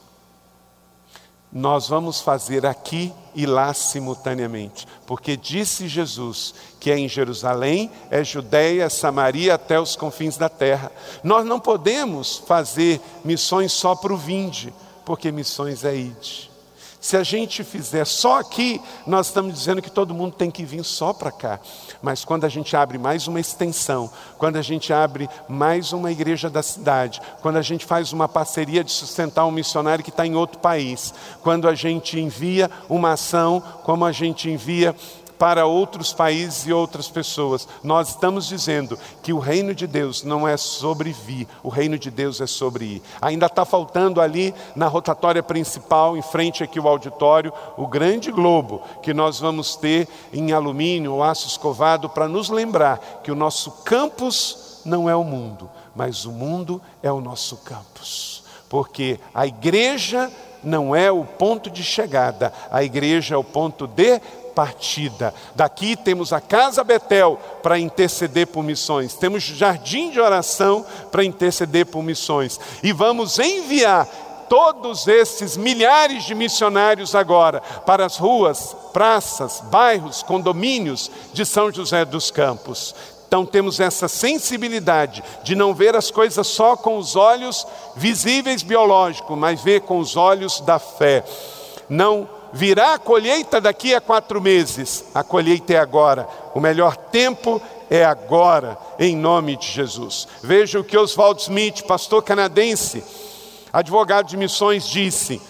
[1.51, 8.23] Nós vamos fazer aqui e lá simultaneamente, porque disse Jesus que é em Jerusalém, é
[8.23, 10.91] Judéia, Samaria até os confins da terra.
[11.23, 16.48] Nós não podemos fazer missões só para o vinde, porque missões é ide.
[16.99, 20.83] Se a gente fizer só aqui, nós estamos dizendo que todo mundo tem que vir
[20.83, 21.57] só para cá.
[22.01, 26.49] Mas quando a gente abre mais uma extensão, quando a gente abre mais uma igreja
[26.49, 30.35] da cidade, quando a gente faz uma parceria de sustentar um missionário que está em
[30.35, 34.93] outro país, quando a gente envia uma ação, como a gente envia
[35.39, 37.65] para outros países e outras pessoas.
[37.81, 42.11] Nós estamos dizendo que o reino de Deus não é sobre vir, o reino de
[42.11, 43.01] Deus é sobre ir.
[43.21, 48.83] Ainda está faltando ali na rotatória principal, em frente aqui ao auditório, o grande globo
[49.01, 53.71] que nós vamos ter em alumínio ou aço escovado para nos lembrar que o nosso
[53.83, 58.43] campus não é o mundo, mas o mundo é o nosso campus.
[58.67, 60.29] Porque a igreja
[60.63, 65.33] não é o ponto de chegada, a igreja é o ponto de partida.
[65.55, 71.85] Daqui temos a Casa Betel para interceder por missões, temos jardim de oração para interceder
[71.85, 74.07] por missões, e vamos enviar
[74.49, 82.03] todos esses milhares de missionários agora para as ruas, praças, bairros, condomínios de São José
[82.03, 82.95] dos Campos.
[83.27, 89.37] Então temos essa sensibilidade de não ver as coisas só com os olhos visíveis biológicos,
[89.37, 91.23] mas ver com os olhos da fé.
[91.87, 97.61] Não virá a colheita daqui a quatro meses, a colheita é agora, o melhor tempo
[97.89, 100.27] é agora, em nome de Jesus.
[100.41, 103.03] Veja o que Oswald Smith, pastor canadense,
[103.71, 105.41] advogado de missões, disse: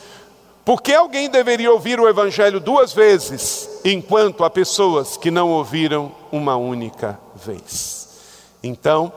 [0.70, 6.12] por que alguém deveria ouvir o Evangelho duas vezes, enquanto há pessoas que não ouviram
[6.32, 8.08] uma única vez?
[8.62, 9.12] Então,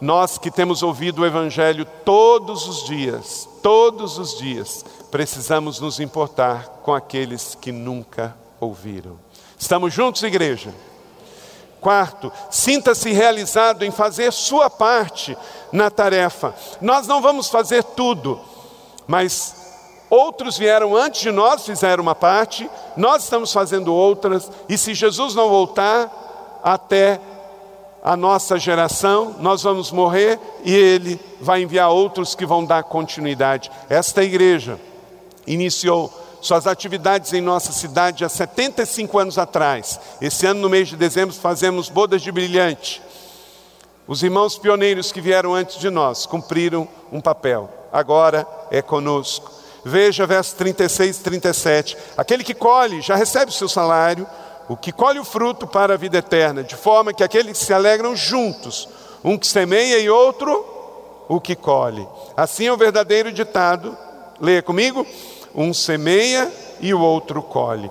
[0.00, 6.80] nós que temos ouvido o Evangelho todos os dias, todos os dias, precisamos nos importar
[6.82, 9.18] com aqueles que nunca ouviram.
[9.58, 10.74] Estamos juntos, igreja?
[11.82, 15.36] Quarto, sinta-se realizado em fazer sua parte
[15.70, 16.54] na tarefa.
[16.80, 18.40] Nós não vamos fazer tudo,
[19.06, 19.54] mas
[20.08, 25.34] outros vieram antes de nós, fizeram uma parte, nós estamos fazendo outras, e se Jesus
[25.34, 27.20] não voltar até
[28.02, 33.70] a nossa geração, nós vamos morrer e Ele vai enviar outros que vão dar continuidade.
[33.90, 34.80] Esta igreja
[35.46, 39.98] iniciou suas atividades em nossa cidade há 75 anos atrás.
[40.20, 43.00] Esse ano, no mês de dezembro, fazemos bodas de brilhante.
[44.06, 49.50] Os irmãos pioneiros que vieram antes de nós cumpriram um papel, agora é conosco.
[49.84, 51.96] Veja versos 36 e 37.
[52.16, 54.26] Aquele que colhe já recebe o seu salário,
[54.68, 57.72] o que colhe o fruto para a vida eterna, de forma que aqueles que se
[57.72, 58.88] alegram juntos,
[59.24, 60.64] um que semeia e outro
[61.28, 62.06] o que colhe.
[62.36, 63.96] Assim é o verdadeiro ditado,
[64.40, 65.06] leia comigo:
[65.54, 67.90] um semeia e o outro colhe.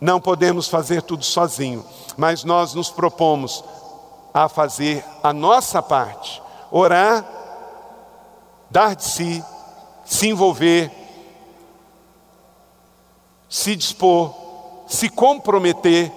[0.00, 1.84] Não podemos fazer tudo sozinho,
[2.16, 3.64] mas nós nos propomos
[4.32, 7.24] a fazer a nossa parte, orar,
[8.70, 9.44] dar de si,
[10.04, 10.90] se envolver,
[13.48, 14.34] se dispor,
[14.86, 16.12] se comprometer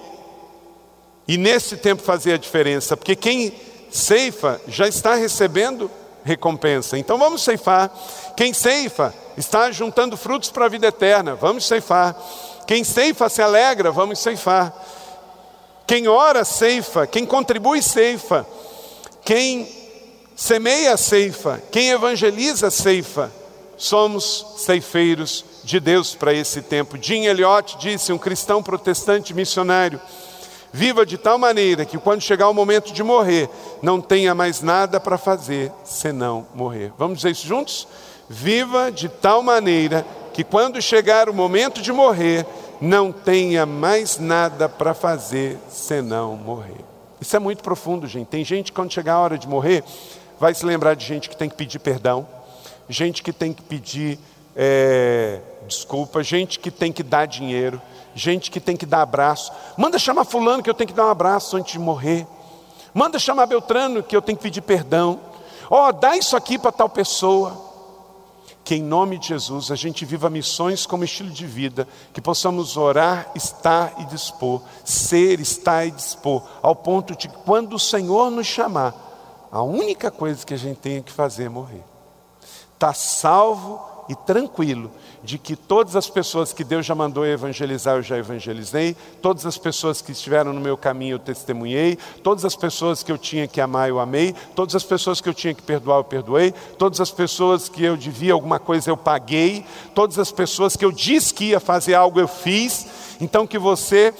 [1.26, 3.52] e nesse tempo fazer a diferença, porque quem
[3.90, 5.90] ceifa já está recebendo
[6.24, 6.98] recompensa.
[6.98, 7.90] Então vamos ceifar.
[8.36, 12.16] Quem ceifa está juntando frutos para a vida eterna, vamos ceifar.
[12.66, 14.72] Quem ceifa se alegra, vamos ceifar.
[15.86, 17.06] Quem ora, ceifa.
[17.06, 18.46] Quem contribui, ceifa.
[19.24, 19.68] Quem
[20.34, 21.62] semeia, ceifa.
[21.70, 23.30] Quem evangeliza, ceifa.
[23.76, 26.96] Somos ceifeiros de Deus para esse tempo.
[27.00, 30.00] Jim Elliot disse, um cristão protestante missionário:
[30.72, 33.50] Viva de tal maneira que quando chegar o momento de morrer,
[33.82, 36.92] não tenha mais nada para fazer senão morrer.
[36.96, 37.86] Vamos dizer isso juntos?
[38.34, 42.46] Viva de tal maneira que quando chegar o momento de morrer,
[42.80, 46.82] não tenha mais nada para fazer senão morrer.
[47.20, 48.28] Isso é muito profundo, gente.
[48.28, 49.84] Tem gente que quando chegar a hora de morrer,
[50.40, 52.26] vai se lembrar de gente que tem que pedir perdão,
[52.88, 54.18] gente que tem que pedir
[54.56, 57.82] é, desculpa, gente que tem que dar dinheiro,
[58.14, 59.52] gente que tem que dar abraço.
[59.76, 62.26] Manda chamar Fulano que eu tenho que dar um abraço antes de morrer.
[62.94, 65.20] Manda chamar Beltrano que eu tenho que pedir perdão.
[65.68, 67.71] Ó, oh, dá isso aqui para tal pessoa.
[68.64, 72.76] Que em nome de Jesus a gente viva missões como estilo de vida, que possamos
[72.76, 78.30] orar, estar e dispor, ser, estar e dispor, ao ponto de que quando o Senhor
[78.30, 78.94] nos chamar,
[79.50, 81.84] a única coisa que a gente tem que fazer é morrer.
[82.74, 84.90] Está salvo e tranquilo
[85.22, 89.56] de que todas as pessoas que Deus já mandou evangelizar, eu já evangelizei, todas as
[89.56, 93.60] pessoas que estiveram no meu caminho, eu testemunhei, todas as pessoas que eu tinha que
[93.60, 97.10] amar, eu amei, todas as pessoas que eu tinha que perdoar, eu perdoei, todas as
[97.10, 99.64] pessoas que eu devia alguma coisa, eu paguei,
[99.94, 102.86] todas as pessoas que eu disse que ia fazer algo, eu fiz.
[103.20, 104.12] Então, que você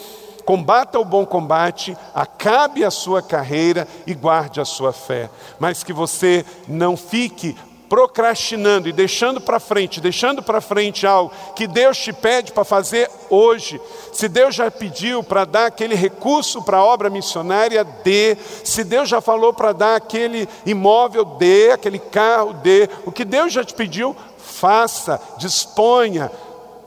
[0.45, 5.93] combata o bom combate, acabe a sua carreira e guarde a sua fé, mas que
[5.93, 7.57] você não fique
[7.93, 13.07] procrastinando e deixando para frente, deixando para frente algo que Deus te pede para fazer
[13.29, 13.79] hoje.
[14.15, 18.35] Se Deus já pediu para dar aquele recurso para a obra missionária, dê.
[18.65, 22.89] Se Deus já falou para dar aquele imóvel, dê, aquele carro, dê.
[23.05, 26.33] O que Deus já te pediu, faça, disponha,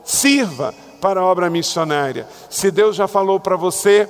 [0.02, 2.26] sirva para a obra missionária.
[2.50, 4.08] Se Deus já falou para você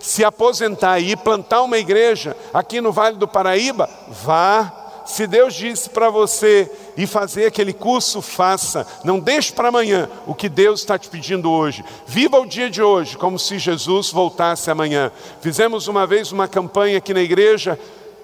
[0.00, 5.90] se aposentar e plantar uma igreja aqui no Vale do Paraíba, vá se Deus disse
[5.90, 8.86] para você ir fazer aquele curso, faça.
[9.04, 11.84] Não deixe para amanhã o que Deus está te pedindo hoje.
[12.06, 15.10] Viva o dia de hoje como se Jesus voltasse amanhã.
[15.40, 17.78] Fizemos uma vez uma campanha aqui na igreja,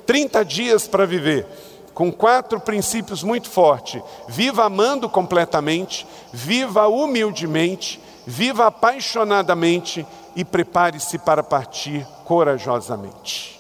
[0.07, 1.47] 30 dias para viver,
[1.95, 11.43] com quatro princípios muito fortes: viva amando completamente, viva humildemente, viva apaixonadamente e prepare-se para
[11.43, 13.59] partir corajosamente.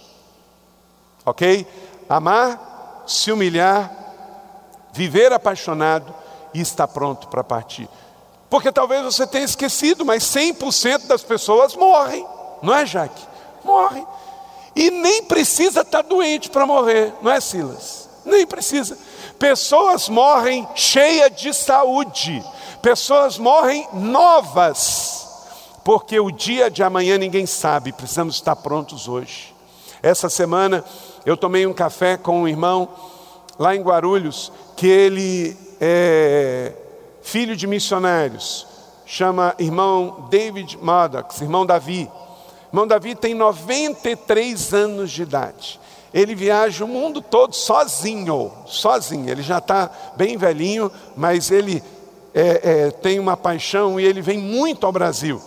[1.25, 1.67] Ok?
[2.09, 2.66] Amar
[3.07, 3.91] se humilhar,
[4.93, 6.15] viver apaixonado
[6.53, 7.89] e estar pronto para partir.
[8.49, 12.27] Porque talvez você tenha esquecido, mas 100% das pessoas morrem,
[12.63, 13.23] não é, Jaque?
[13.65, 14.07] Morrem.
[14.75, 18.09] E nem precisa estar doente para morrer, não é, Silas?
[18.25, 18.99] Nem precisa.
[19.39, 22.45] Pessoas morrem cheias de saúde,
[22.83, 25.27] pessoas morrem novas,
[25.85, 29.56] porque o dia de amanhã ninguém sabe, precisamos estar prontos hoje.
[30.07, 30.85] Essa semana
[31.25, 32.89] eu tomei um café com um irmão
[33.59, 36.73] lá em Guarulhos, que ele é
[37.23, 38.69] filho de missionários,
[39.05, 42.09] chama irmão David Maddox, irmão Davi.
[42.69, 45.81] Irmão Davi tem 93 anos de idade.
[46.15, 49.29] Ele viaja o mundo todo sozinho, sozinho.
[49.29, 51.83] Ele já está bem velhinho, mas ele
[52.33, 55.43] é, é, tem uma paixão e ele vem muito ao Brasil.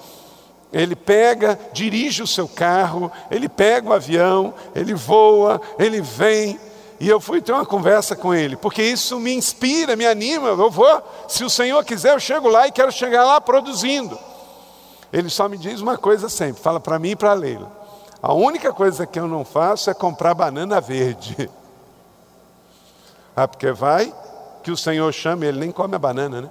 [0.72, 6.60] Ele pega, dirige o seu carro, ele pega o avião, ele voa, ele vem.
[7.00, 10.50] E eu fui ter uma conversa com ele, porque isso me inspira, me anima.
[10.50, 14.18] Eu vou, se o Senhor quiser, eu chego lá e quero chegar lá produzindo.
[15.12, 17.72] Ele só me diz uma coisa sempre: fala para mim e para a Leila.
[18.22, 21.50] A única coisa que eu não faço é comprar banana verde.
[23.36, 24.14] Ah, porque vai
[24.64, 26.50] que o Senhor chama, ele nem come a banana, né?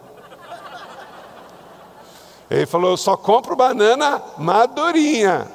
[2.51, 5.47] Ele falou: Eu só compro banana madurinha.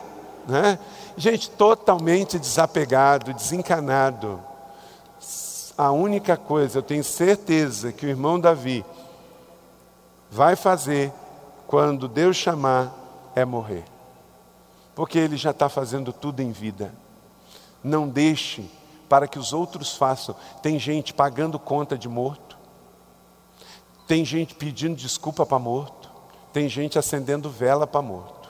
[0.47, 0.77] Né?
[1.17, 4.39] Gente, totalmente desapegado, desencanado.
[5.77, 8.85] A única coisa, eu tenho certeza que o irmão Davi
[10.29, 11.11] vai fazer
[11.67, 12.93] quando Deus chamar
[13.35, 13.83] é morrer.
[14.93, 16.93] Porque ele já está fazendo tudo em vida.
[17.83, 18.69] Não deixe
[19.09, 20.35] para que os outros façam.
[20.61, 22.57] Tem gente pagando conta de morto.
[24.07, 26.12] Tem gente pedindo desculpa para morto.
[26.53, 28.47] Tem gente acendendo vela para morto.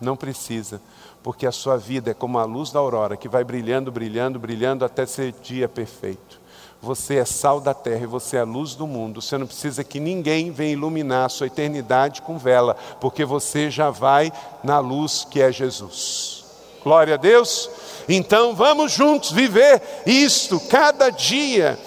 [0.00, 0.80] Não precisa,
[1.22, 4.84] porque a sua vida é como a luz da aurora que vai brilhando, brilhando, brilhando
[4.84, 6.40] até ser dia perfeito.
[6.80, 9.22] Você é sal da terra e você é a luz do mundo.
[9.22, 13.90] Você não precisa que ninguém venha iluminar a sua eternidade com vela, porque você já
[13.90, 14.32] vai
[14.64, 16.44] na luz que é Jesus.
[16.82, 17.70] Glória a Deus.
[18.08, 21.78] Então vamos juntos viver isto cada dia.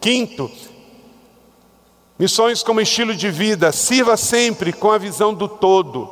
[0.00, 0.48] Quinto,
[2.18, 6.08] Missões como estilo de vida, sirva sempre com a visão do todo.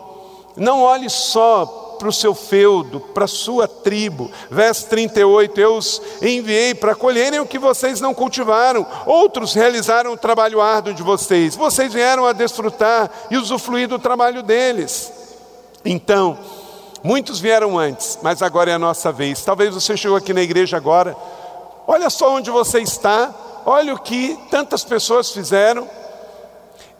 [0.56, 4.28] Não olhe só para o seu feudo, para a sua tribo.
[4.50, 10.16] Verso 38: Eu os enviei para colherem o que vocês não cultivaram, outros realizaram o
[10.16, 11.54] trabalho árduo de vocês.
[11.54, 15.12] Vocês vieram a desfrutar e usufruir do trabalho deles.
[15.84, 16.36] Então,
[17.04, 19.44] muitos vieram antes, mas agora é a nossa vez.
[19.44, 21.16] Talvez você chegou aqui na igreja agora,
[21.86, 23.32] olha só onde você está
[23.64, 25.88] olha o que tantas pessoas fizeram.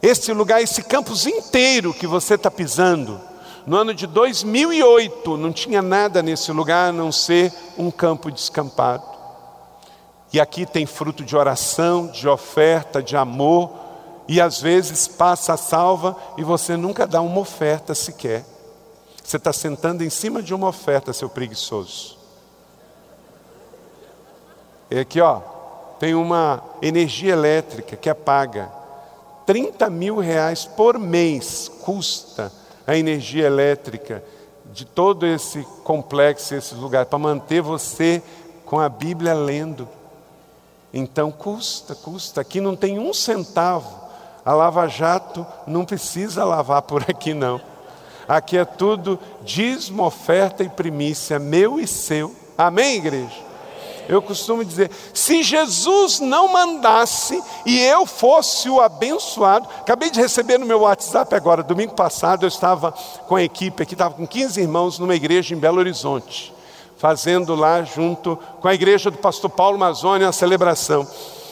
[0.03, 3.21] Esse lugar, esse campus inteiro que você está pisando,
[3.67, 9.05] no ano de 2008, não tinha nada nesse lugar a não ser um campo descampado.
[10.33, 13.71] E aqui tem fruto de oração, de oferta, de amor,
[14.27, 18.45] e às vezes passa a salva e você nunca dá uma oferta sequer.
[19.23, 22.19] Você está sentando em cima de uma oferta, seu preguiçoso.
[24.91, 25.41] E aqui, ó,
[26.03, 28.69] tem uma energia elétrica que é paga.
[29.47, 32.51] 30 mil reais por mês custa
[32.85, 34.21] a energia elétrica
[34.73, 38.21] de todo esse complexo, esse lugar, para manter você
[38.67, 39.89] com a Bíblia lendo.
[40.93, 42.41] Então custa, custa.
[42.41, 43.89] Aqui não tem um centavo.
[44.45, 47.61] A Lava Jato não precisa lavar por aqui, não.
[48.27, 52.35] Aqui é tudo dízimo, oferta e primícia, meu e seu.
[52.59, 53.52] Amém, igreja?
[54.09, 60.59] Eu costumo dizer: se Jesus não mandasse e eu fosse o abençoado, acabei de receber
[60.59, 62.93] no meu WhatsApp agora, domingo passado, eu estava
[63.27, 66.55] com a equipe aqui, estava com 15 irmãos numa igreja em Belo Horizonte,
[66.97, 71.07] fazendo lá junto com a igreja do pastor Paulo Mazoni a celebração.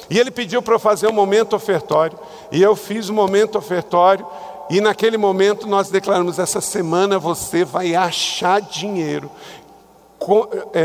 [0.09, 2.19] E ele pediu para eu fazer um momento ofertório,
[2.51, 4.27] e eu fiz o um momento ofertório,
[4.69, 9.31] e naquele momento nós declaramos: essa semana você vai achar dinheiro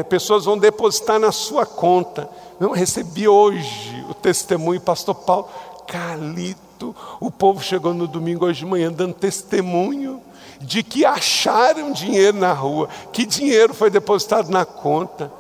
[0.09, 2.29] pessoas vão depositar na sua conta.
[2.73, 5.47] Recebi hoje o testemunho, pastor Paulo,
[5.88, 10.21] Calito, o povo chegou no domingo hoje de manhã dando testemunho
[10.59, 15.31] de que acharam dinheiro na rua, que dinheiro foi depositado na conta.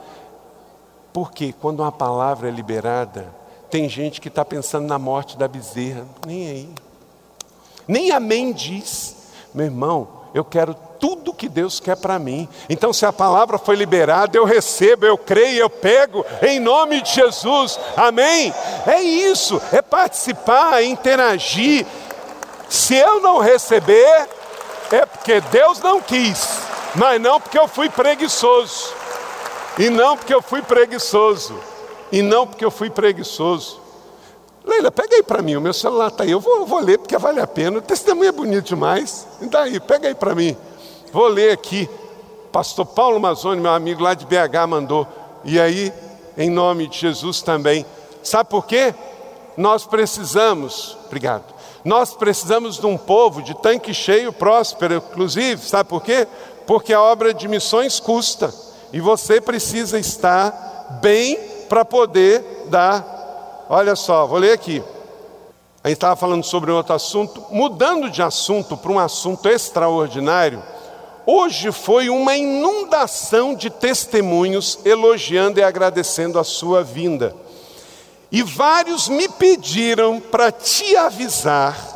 [1.13, 3.33] Porque quando uma palavra é liberada,
[3.69, 6.69] tem gente que está pensando na morte da bezerra, nem aí.
[7.87, 9.15] Nem amém diz.
[9.53, 10.75] Meu irmão, eu quero
[11.05, 12.49] tudo que Deus quer para mim.
[12.67, 17.13] Então, se a palavra foi liberada, eu recebo, eu creio, eu pego, em nome de
[17.13, 18.51] Jesus, amém?
[18.87, 21.85] É isso, é participar, é interagir.
[22.67, 24.27] Se eu não receber,
[24.91, 26.57] é porque Deus não quis,
[26.95, 28.91] mas não porque eu fui preguiçoso,
[29.77, 31.55] e não porque eu fui preguiçoso,
[32.11, 33.79] e não porque eu fui preguiçoso.
[34.65, 36.97] Leila, pega aí para mim, o meu celular está aí, eu vou, eu vou, ler
[36.97, 39.27] porque vale a pena, o testemunho é bonito demais.
[39.39, 40.57] Daí, pega aí para mim.
[41.15, 41.89] Vou ler aqui.
[42.51, 45.07] Pastor Paulo Mazoni, meu amigo lá de BH, mandou.
[45.45, 45.93] E aí,
[46.37, 47.85] em nome de Jesus também.
[48.21, 48.93] Sabe por quê?
[49.55, 51.45] Nós precisamos, obrigado.
[51.85, 56.27] Nós precisamos de um povo de tanque cheio, próspero, inclusive, sabe por quê?
[56.67, 58.53] Porque a obra de missões custa.
[58.91, 61.39] E você precisa estar bem
[61.69, 64.83] para poder dar Olha só, vou ler aqui.
[65.81, 70.61] A gente estava falando sobre outro assunto, mudando de assunto para um assunto extraordinário.
[71.25, 77.35] Hoje foi uma inundação de testemunhos elogiando e agradecendo a sua vinda.
[78.31, 81.95] E vários me pediram para te avisar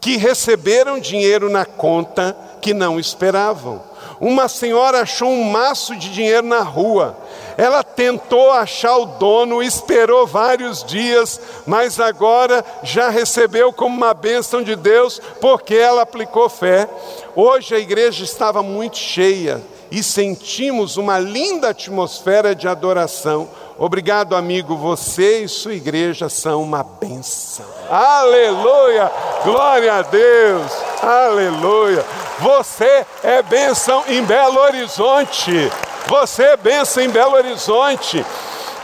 [0.00, 3.82] que receberam dinheiro na conta que não esperavam.
[4.20, 7.16] Uma senhora achou um maço de dinheiro na rua.
[7.56, 14.62] Ela tentou achar o dono, esperou vários dias, mas agora já recebeu como uma bênção
[14.62, 16.88] de Deus, porque ela aplicou fé.
[17.34, 23.48] Hoje a igreja estava muito cheia e sentimos uma linda atmosfera de adoração.
[23.78, 24.76] Obrigado, amigo.
[24.76, 27.64] Você e sua igreja são uma bênção.
[27.90, 29.10] Aleluia!
[29.44, 30.72] Glória a Deus!
[31.02, 32.04] Aleluia!
[32.38, 35.70] Você é bênção em Belo Horizonte.
[36.08, 38.24] Você é bênção em Belo Horizonte.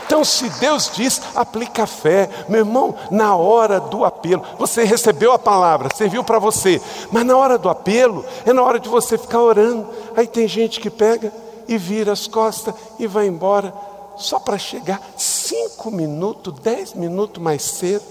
[0.09, 5.37] Então, se Deus diz, aplica fé, meu irmão, na hora do apelo, você recebeu a
[5.37, 6.81] palavra, serviu para você,
[7.11, 9.87] mas na hora do apelo, é na hora de você ficar orando.
[10.17, 11.31] Aí tem gente que pega
[11.67, 13.71] e vira as costas e vai embora
[14.17, 18.03] só para chegar cinco minutos, dez minutos mais cedo.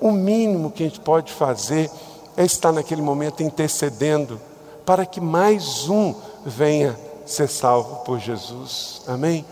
[0.00, 1.92] O mínimo que a gente pode fazer
[2.36, 4.40] é estar naquele momento intercedendo
[4.84, 6.12] para que mais um
[6.44, 9.02] venha ser salvo por Jesus.
[9.06, 9.44] Amém?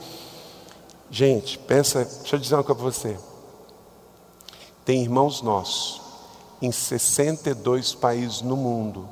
[1.14, 3.18] Gente, pensa, deixa eu dizer uma coisa para você.
[4.82, 6.00] Tem irmãos nossos
[6.62, 9.06] em 62 países no mundo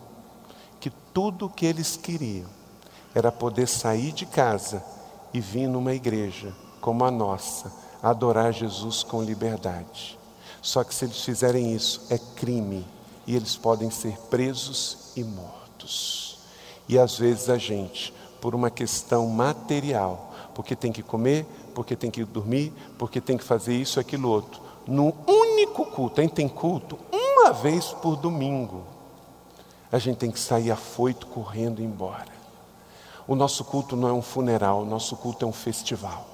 [0.81, 2.49] que tudo o que eles queriam
[3.15, 4.83] era poder sair de casa
[5.35, 7.71] e vir numa igreja como a nossa,
[8.03, 10.19] adorar Jesus com liberdade.
[10.63, 12.87] Só que se eles fizerem isso, é crime
[13.27, 16.39] e eles podem ser presos e mortos.
[16.89, 22.11] E às vezes a gente, por uma questão material, porque tem que comer, porque tem
[22.11, 26.49] que dormir, porque tem que fazer isso, aquilo, outro, no único culto, a gente tem
[26.49, 28.85] culto uma vez por domingo,
[29.91, 32.41] a gente tem que sair afoito correndo embora.
[33.27, 36.27] O nosso culto não é um funeral, o nosso culto é um festival.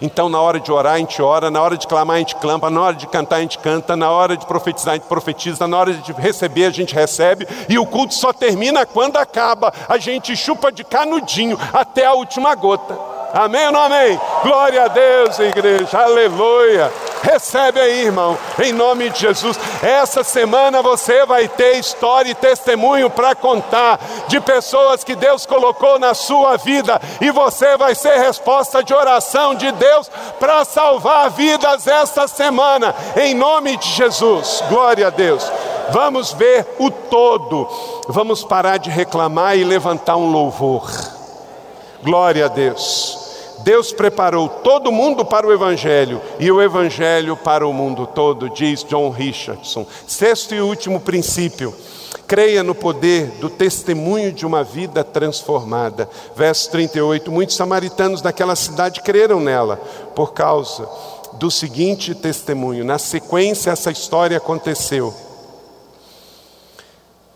[0.00, 2.68] Então, na hora de orar, a gente ora, na hora de clamar, a gente clama,
[2.68, 5.78] na hora de cantar, a gente canta, na hora de profetizar, a gente profetiza, na
[5.78, 9.72] hora de receber, a gente recebe, e o culto só termina quando acaba.
[9.88, 13.11] A gente chupa de canudinho até a última gota.
[13.32, 14.20] Amém ou não amém?
[14.42, 15.98] Glória a Deus, igreja.
[15.98, 16.92] Aleluia.
[17.22, 19.58] Recebe aí, irmão, em nome de Jesus.
[19.80, 26.00] Essa semana você vai ter história e testemunho para contar de pessoas que Deus colocou
[26.00, 30.10] na sua vida e você vai ser resposta de oração de Deus
[30.40, 34.62] para salvar vidas esta semana, em nome de Jesus.
[34.68, 35.50] Glória a Deus.
[35.90, 37.68] Vamos ver o todo.
[38.08, 40.90] Vamos parar de reclamar e levantar um louvor.
[42.02, 43.21] Glória a Deus.
[43.62, 48.84] Deus preparou todo mundo para o Evangelho e o Evangelho para o mundo todo, diz
[48.84, 49.86] John Richardson.
[50.06, 51.74] Sexto e último princípio.
[52.26, 56.08] Creia no poder do testemunho de uma vida transformada.
[56.34, 57.30] Verso 38.
[57.30, 59.76] Muitos samaritanos daquela cidade creram nela
[60.14, 60.88] por causa
[61.34, 62.84] do seguinte testemunho.
[62.84, 65.14] Na sequência, essa história aconteceu.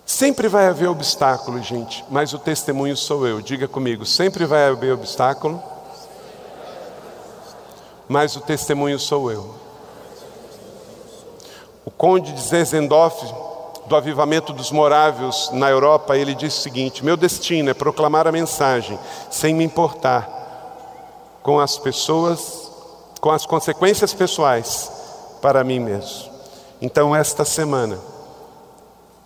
[0.05, 3.41] Sempre vai haver obstáculo, gente, mas o testemunho sou eu.
[3.43, 5.63] Diga comigo: sempre vai haver obstáculo
[8.09, 9.55] mas o testemunho sou eu.
[11.85, 13.25] O conde de Zezendorf,
[13.87, 18.33] do avivamento dos morávios na Europa, ele disse o seguinte: Meu destino é proclamar a
[18.33, 18.99] mensagem,
[19.31, 20.29] sem me importar
[21.43, 22.71] com as pessoas,
[23.21, 24.91] com as consequências pessoais
[25.41, 26.31] para mim mesmo.
[26.83, 27.99] Então, esta semana,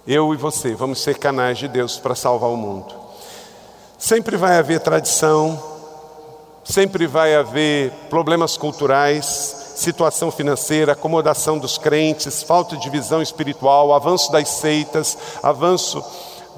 [0.07, 2.95] eu e você vamos ser canais de Deus para salvar o mundo.
[3.99, 5.80] Sempre vai haver tradição,
[6.71, 14.31] Sempre vai haver problemas culturais, situação financeira, acomodação dos crentes, falta de visão espiritual, avanço
[14.31, 16.01] das seitas, avanço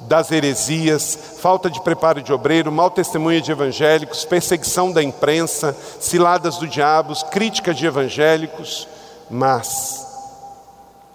[0.02, 6.58] das heresias, falta de preparo de obreiro, mau testemunho de evangélicos, perseguição da imprensa, ciladas
[6.58, 8.86] do diabo, críticas de evangélicos,
[9.30, 10.06] mas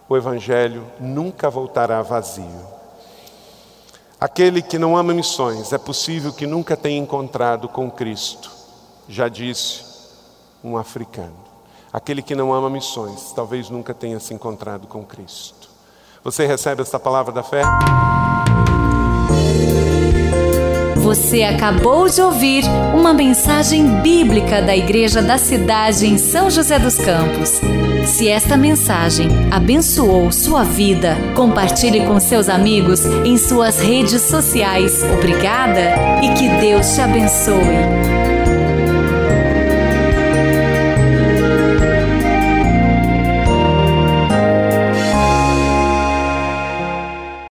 [0.10, 2.66] o evangelho nunca voltará vazio.
[4.20, 8.57] Aquele que não ama missões, é possível que nunca tenha encontrado com Cristo
[9.08, 9.84] já disse
[10.64, 11.36] um africano.
[11.91, 15.70] Aquele que não ama missões, talvez nunca tenha se encontrado com Cristo.
[16.24, 17.64] Você recebe essa palavra da fé?
[20.97, 26.97] Você acabou de ouvir uma mensagem bíblica da Igreja da Cidade em São José dos
[26.97, 27.62] Campos.
[28.05, 35.01] Se esta mensagem abençoou sua vida, compartilhe com seus amigos em suas redes sociais.
[35.03, 38.16] Obrigada e que Deus te abençoe.